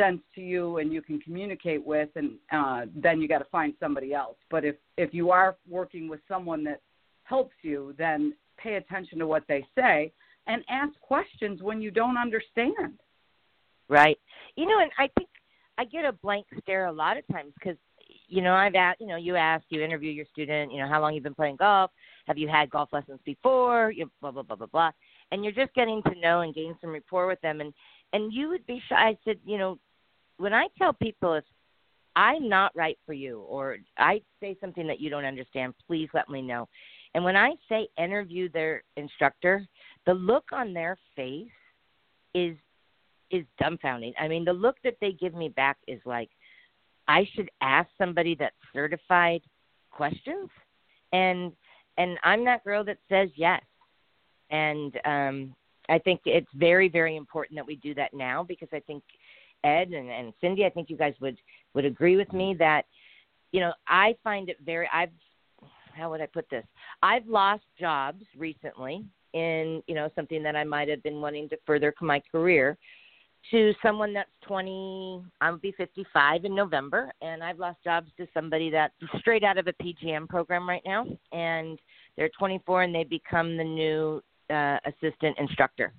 [0.00, 3.74] sense to you and you can communicate with and uh, then you got to find
[3.78, 4.36] somebody else.
[4.50, 6.80] But if if you are working with someone that
[7.24, 10.12] helps you then pay attention to what they say
[10.46, 12.98] and ask questions when you don't understand.
[13.88, 14.18] Right.
[14.56, 15.28] You know and i think
[15.78, 17.76] i get a blank stare a lot of times because
[18.26, 21.00] you know i've asked you know you ask you interview your student you know how
[21.00, 21.90] long you've been playing golf?
[22.26, 23.90] Have you had golf lessons before?
[23.90, 24.90] You blah blah blah blah blah.
[25.32, 27.60] And you're just getting to know and gain some rapport with them.
[27.60, 27.72] And
[28.12, 29.78] and you would be shy i said you know
[30.40, 31.44] when I tell people if
[32.16, 36.28] I'm not right for you or I say something that you don't understand, please let
[36.28, 36.66] me know.
[37.14, 39.66] And when I say interview their instructor,
[40.06, 41.48] the look on their face
[42.34, 42.56] is
[43.30, 44.12] is dumbfounding.
[44.18, 46.30] I mean, the look that they give me back is like
[47.06, 49.42] I should ask somebody that's certified
[49.90, 50.48] questions
[51.12, 51.52] and
[51.98, 53.62] and I'm that girl that says yes.
[54.50, 55.54] And um
[55.88, 59.02] I think it's very very important that we do that now because I think
[59.64, 61.38] Ted and, and Cindy, I think you guys would
[61.74, 62.86] would agree with me that
[63.52, 65.10] you know I find it very I've
[65.94, 66.64] how would I put this?
[67.02, 71.56] I've lost jobs recently in you know something that I might have been wanting to
[71.66, 72.78] further my career
[73.50, 78.70] to someone that's 20, I'll be 55 in November, and I've lost jobs to somebody
[78.70, 81.78] that's straight out of a PGM program right now, and
[82.16, 85.92] they're 24 and they become the new uh, assistant instructor.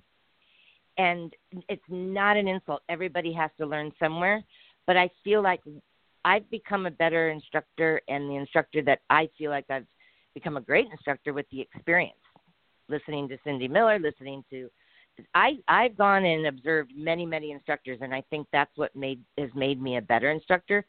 [0.98, 1.32] And
[1.68, 2.82] it's not an insult.
[2.88, 4.42] Everybody has to learn somewhere,
[4.86, 5.60] but I feel like
[6.24, 9.86] I've become a better instructor, and the instructor that I feel like I've
[10.34, 12.18] become a great instructor with the experience,
[12.88, 14.70] listening to Cindy Miller, listening to
[15.34, 19.50] I I've gone and observed many many instructors, and I think that's what made has
[19.54, 20.84] made me a better instructor.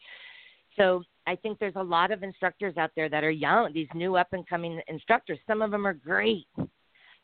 [0.78, 4.16] So I think there's a lot of instructors out there that are young, these new
[4.16, 5.40] up and coming instructors.
[5.48, 6.48] Some of them are great,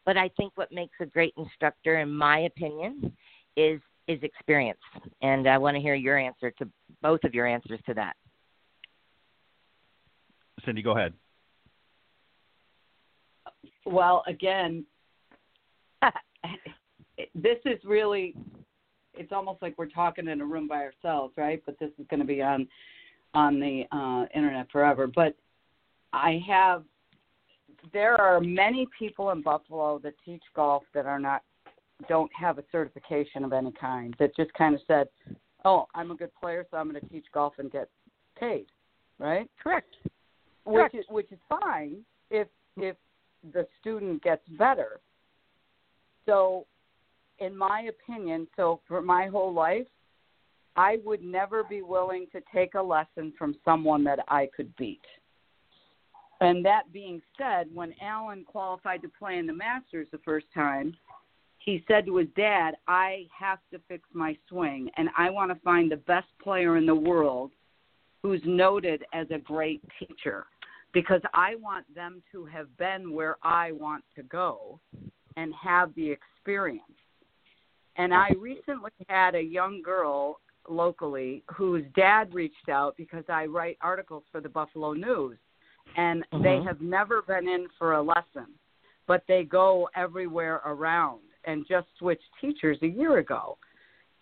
[0.06, 3.16] but I think what makes a great instructor, in my opinion,
[3.56, 4.80] is is experience.
[5.22, 6.68] And I want to hear your answer to
[7.02, 8.16] both of your answers to that.
[10.66, 11.14] Cindy, go ahead.
[13.86, 14.84] Well, again,
[17.36, 18.36] this is really
[19.14, 21.62] it's almost like we're talking in a room by ourselves, right?
[21.66, 22.68] But this is going to be on
[23.34, 25.08] on the uh, internet forever.
[25.08, 25.36] But
[26.14, 26.84] I have
[27.94, 31.44] there are many people in Buffalo that teach golf that are not
[32.08, 35.08] don't have a certification of any kind that just kind of said,
[35.66, 37.90] "Oh, I'm a good player, so I'm going to teach golf and get
[38.40, 38.68] paid."
[39.18, 39.50] Right?
[39.62, 39.96] Correct.
[40.64, 40.96] Which Correct.
[40.96, 42.96] is which is fine if if
[43.54, 45.00] the student gets better.
[46.26, 46.66] So
[47.40, 49.88] in my opinion, so for my whole life,
[50.76, 55.02] I would never be willing to take a lesson from someone that I could beat.
[56.42, 60.96] And that being said, when Alan qualified to play in the Masters the first time,
[61.60, 65.60] he said to his dad, I have to fix my swing, and I want to
[65.60, 67.52] find the best player in the world
[68.24, 70.46] who's noted as a great teacher
[70.94, 74.80] because I want them to have been where I want to go
[75.36, 76.84] and have the experience.
[77.98, 83.78] And I recently had a young girl locally whose dad reached out because I write
[83.82, 85.38] articles for the Buffalo News
[85.96, 86.44] and Mhm.
[86.44, 88.48] they have never been in for a lesson,
[89.08, 93.58] but they go everywhere around and just switched teachers a year ago.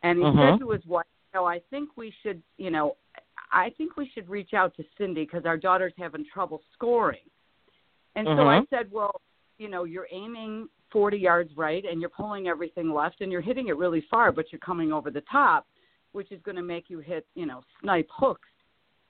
[0.03, 0.51] And he Mhm.
[0.51, 2.97] said to his wife, "No, I think we should, you know,
[3.51, 7.29] I think we should reach out to Cindy because our daughter's having trouble scoring."
[8.15, 8.69] And so I Mhm.
[8.69, 9.21] said, "Well,
[9.57, 13.67] you know, you're aiming 40 yards right and you're pulling everything left and you're hitting
[13.67, 15.67] it really far, but you're coming over the top,
[16.13, 18.49] which is going to make you hit, you know, snipe hooks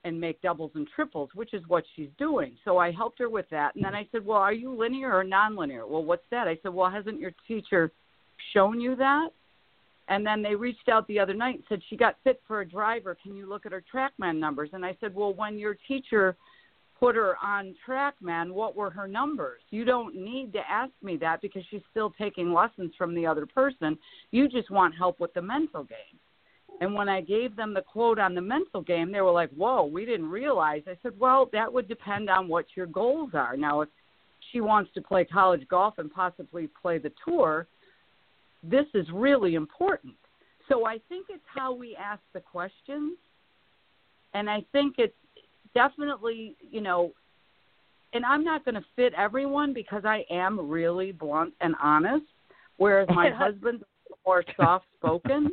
[0.04, 2.56] and make doubles and triples, which is what she's doing.
[2.64, 3.76] So I helped her with that.
[3.76, 5.88] And then I said, Well, are you linear or nonlinear?
[5.88, 6.48] Well, what's that?
[6.48, 7.91] I said, Well, hasn't your teacher
[8.54, 9.30] shown you that?
[10.10, 12.68] And then they reached out the other night and said, She got fit for a
[12.68, 13.18] driver.
[13.22, 14.70] Can you look at her Trackman numbers?
[14.74, 16.38] And I said, Well, when your teacher
[17.00, 19.62] put her on Trackman, what were her numbers?
[19.70, 23.45] You don't need to ask me that because she's still taking lessons from the other
[23.45, 23.98] person.
[24.32, 26.20] You just want help with the mental game.
[26.80, 29.86] And when I gave them the quote on the mental game, they were like, Whoa,
[29.86, 30.84] we didn't realize.
[30.88, 33.57] I said, Well, that would depend on what your goals are.
[33.57, 33.89] Now, if
[34.51, 37.67] she wants to play college golf and possibly play the tour,
[38.63, 40.13] this is really important.
[40.69, 43.17] So I think it's how we ask the questions.
[44.34, 45.15] And I think it's
[45.73, 47.11] definitely, you know,
[48.13, 52.25] and I'm not going to fit everyone because I am really blunt and honest,
[52.78, 53.84] whereas my husband's
[54.25, 55.51] more soft spoken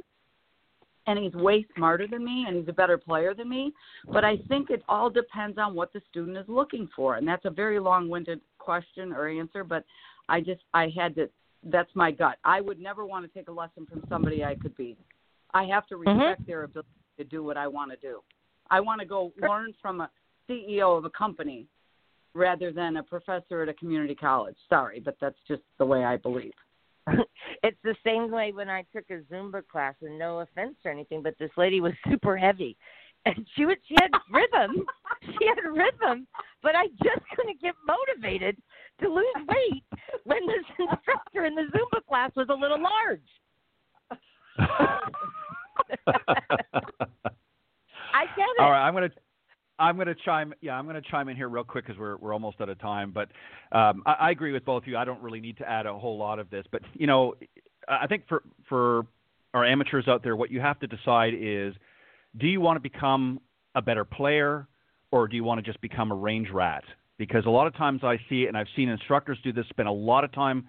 [1.06, 3.72] and he's way smarter than me and he's a better player than me.
[4.10, 7.16] But I think it all depends on what the student is looking for.
[7.16, 9.84] And that's a very long winded question or answer, but
[10.28, 11.28] I just, I had to,
[11.64, 12.38] that's my gut.
[12.44, 14.98] I would never want to take a lesson from somebody I could beat.
[15.52, 16.18] I have to mm-hmm.
[16.18, 16.88] respect their ability
[17.18, 18.20] to do what I want to do.
[18.70, 20.10] I want to go learn from a
[20.48, 21.66] CEO of a company
[22.34, 24.56] rather than a professor at a community college.
[24.68, 26.52] Sorry, but that's just the way I believe.
[27.62, 31.22] it's the same way when I took a Zumba class, and no offense or anything,
[31.22, 32.76] but this lady was super heavy,
[33.26, 34.84] and she was she had rhythm,
[35.22, 36.26] she had rhythm,
[36.62, 38.56] but I just couldn't get motivated
[39.00, 39.84] to lose weight
[40.24, 43.20] when this instructor in the Zumba class was a little large.
[48.14, 48.60] I get it.
[48.60, 49.10] All right, I'm gonna
[49.78, 52.60] I'm gonna chime yeah I'm gonna chime in here real quick because we're we're almost
[52.60, 53.12] out of time.
[53.12, 53.28] But
[53.76, 54.96] um, I, I agree with both of you.
[54.96, 57.34] I don't really need to add a whole lot of this, but you know,
[57.88, 59.06] I think for for
[59.52, 61.74] our amateurs out there, what you have to decide is,
[62.38, 63.40] do you want to become
[63.74, 64.66] a better player,
[65.10, 66.84] or do you want to just become a range rat?
[67.18, 69.88] Because a lot of times I see it, and I've seen instructors do this, spend
[69.88, 70.68] a lot of time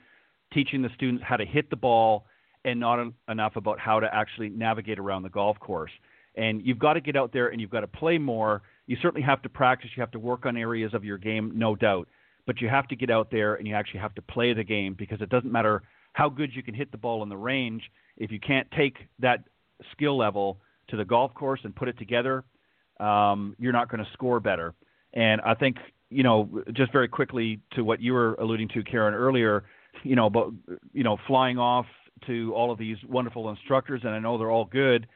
[0.54, 2.26] teaching the students how to hit the ball
[2.64, 5.92] and not en- enough about how to actually navigate around the golf course.
[6.36, 8.62] And you've got to get out there and you've got to play more.
[8.88, 9.90] You certainly have to practice.
[9.96, 12.08] You have to work on areas of your game, no doubt.
[12.46, 14.94] But you have to get out there and you actually have to play the game
[14.98, 15.84] because it doesn't matter
[16.14, 17.84] how good you can hit the ball in the range
[18.18, 19.44] if you can't take that
[19.92, 20.60] skill level
[20.90, 22.44] to the golf course and put it together,
[23.00, 24.74] um, you're not going to score better.
[25.14, 25.78] And I think
[26.10, 29.64] you know, just very quickly to what you were alluding to, Karen, earlier,
[30.04, 30.50] you know, but
[30.94, 31.86] you know, flying off
[32.28, 35.08] to all of these wonderful instructors, and I know they're all good.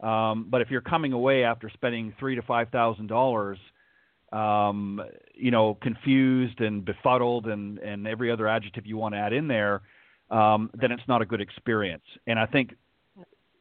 [0.00, 3.58] Um, but if you're coming away after spending three to five thousand dollars,
[4.32, 5.00] um,
[5.34, 9.48] you know, confused and befuddled, and and every other adjective you want to add in
[9.48, 9.82] there,
[10.30, 12.04] um, then it's not a good experience.
[12.26, 12.74] And I think,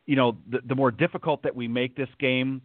[0.05, 2.61] you know, the, the more difficult that we make this game,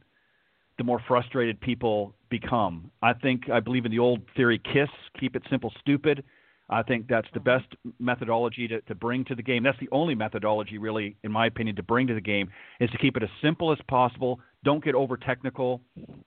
[0.78, 2.90] the more frustrated people become.
[3.02, 6.24] I think I believe in the old theory KISS, keep it simple, stupid.
[6.70, 7.66] I think that's the best
[7.98, 9.62] methodology to, to bring to the game.
[9.62, 12.48] That's the only methodology, really, in my opinion, to bring to the game
[12.78, 14.40] is to keep it as simple as possible.
[14.64, 15.80] Don't get over technical,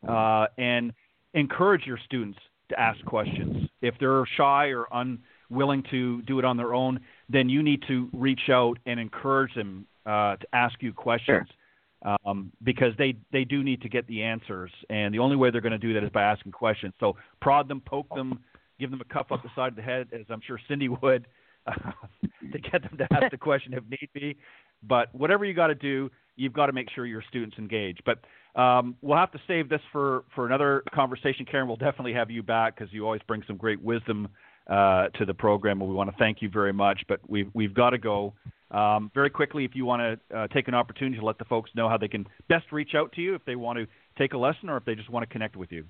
[0.08, 0.92] uh, and
[1.34, 2.38] encourage your students
[2.70, 3.70] to ask questions.
[3.82, 8.10] If they're shy or unwilling to do it on their own, then you need to
[8.14, 11.48] reach out and encourage them uh, to ask you questions.
[11.48, 11.58] Sure
[12.04, 15.62] um, because they they do need to get the answers, and the only way they're
[15.62, 16.94] going to do that is by asking questions.
[17.00, 18.40] So prod them, poke them,
[18.80, 21.28] give them a cuff up the side of the head, as I'm sure Cindy would,
[21.68, 24.38] to get them to ask the question if need be.
[24.82, 28.00] But whatever you got to do, you've got to make sure your students engage.
[28.06, 28.20] But
[28.60, 31.46] um, we'll have to save this for for another conversation.
[31.46, 34.28] Karen, we'll definitely have you back because you always bring some great wisdom
[34.68, 35.82] uh, to the program.
[35.82, 37.02] And we want to thank you very much.
[37.08, 38.34] But we've we've got to go.
[38.72, 41.70] Um, very quickly, if you want to uh, take an opportunity to let the folks
[41.76, 43.86] know how they can best reach out to you if they want to
[44.18, 45.86] take a lesson or if they just want to connect with you.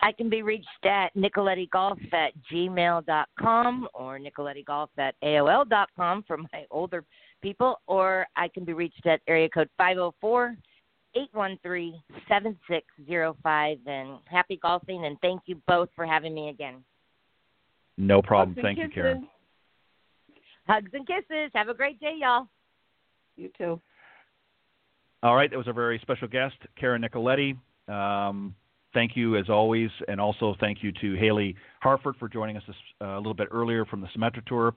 [0.00, 7.04] I can be reached at nicolettigolf at gmail.com or nicolettigolf at aol.com for my older
[7.42, 10.56] people, or I can be reached at area code 504
[11.16, 13.78] 813 7605.
[13.86, 16.84] And happy golfing, and thank you both for having me again.
[17.96, 18.56] No problem.
[18.60, 19.26] Thank you, Karen.
[20.68, 21.50] Hugs and kisses.
[21.54, 22.46] Have a great day, y'all.
[23.36, 23.80] You too.
[25.22, 27.56] All right, that was a very special guest, Karen Nicoletti.
[27.88, 28.54] Um,
[28.94, 32.62] thank you as always, and also thank you to Haylee Harford for joining us
[33.00, 34.74] uh, a little bit earlier from the Symetra Tour.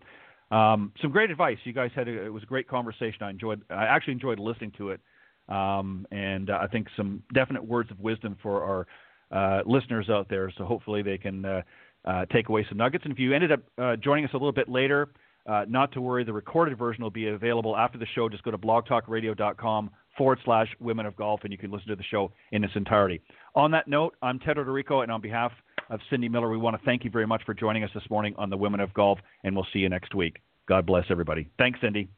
[0.52, 1.58] Um, some great advice.
[1.64, 3.22] You guys had a, it was a great conversation.
[3.22, 3.62] I enjoyed.
[3.70, 5.00] I actually enjoyed listening to it,
[5.48, 8.88] um, and uh, I think some definite words of wisdom for our
[9.32, 10.52] uh, listeners out there.
[10.58, 11.62] So hopefully they can uh,
[12.04, 13.06] uh, take away some nuggets.
[13.06, 13.62] And if you ended up
[14.02, 15.10] joining us a little bit later,
[15.48, 18.30] uh, not to worry, the recorded version will be available after the show.
[18.30, 22.04] Just go to blogtalkradio.com forward slash women of golf and you can listen to the
[22.04, 23.22] show in its entirety.
[23.56, 25.52] On that note, I'm Ted Odorico, and on behalf
[25.90, 28.34] of Cindy Miller, we want to thank you very much for joining us this morning
[28.38, 30.38] on the Women of Golf, and we'll see you next week.
[30.68, 31.50] God bless everybody.
[31.58, 32.10] Thanks, Cindy.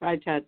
[0.00, 0.44] Bye, Ted.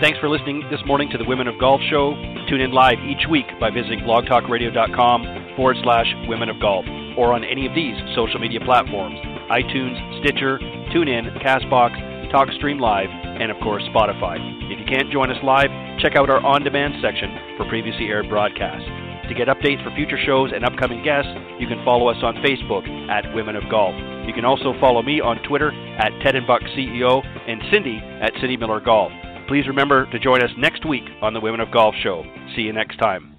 [0.00, 2.14] Thanks for listening this morning to the Women of Golf Show.
[2.48, 6.86] Tune in live each week by visiting blogtalkradio.com forward slash women of golf
[7.18, 9.18] or on any of these social media platforms
[9.50, 10.60] iTunes, Stitcher,
[10.94, 11.98] TuneIn, Castbox,
[12.30, 14.38] TalkStream Live, and of course Spotify.
[14.70, 18.28] If you can't join us live, check out our on demand section for previously aired
[18.28, 18.86] broadcasts.
[19.26, 22.86] To get updates for future shows and upcoming guests, you can follow us on Facebook
[23.10, 23.96] at Women of Golf.
[24.28, 27.18] You can also follow me on Twitter at Ted and Buck CEO
[27.48, 29.10] and Cindy at Cindy Miller Golf.
[29.48, 32.22] Please remember to join us next week on the Women of Golf Show.
[32.54, 33.34] See you next time.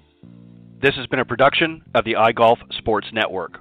[0.82, 3.59] This has been a production of the iGolf Sports Network.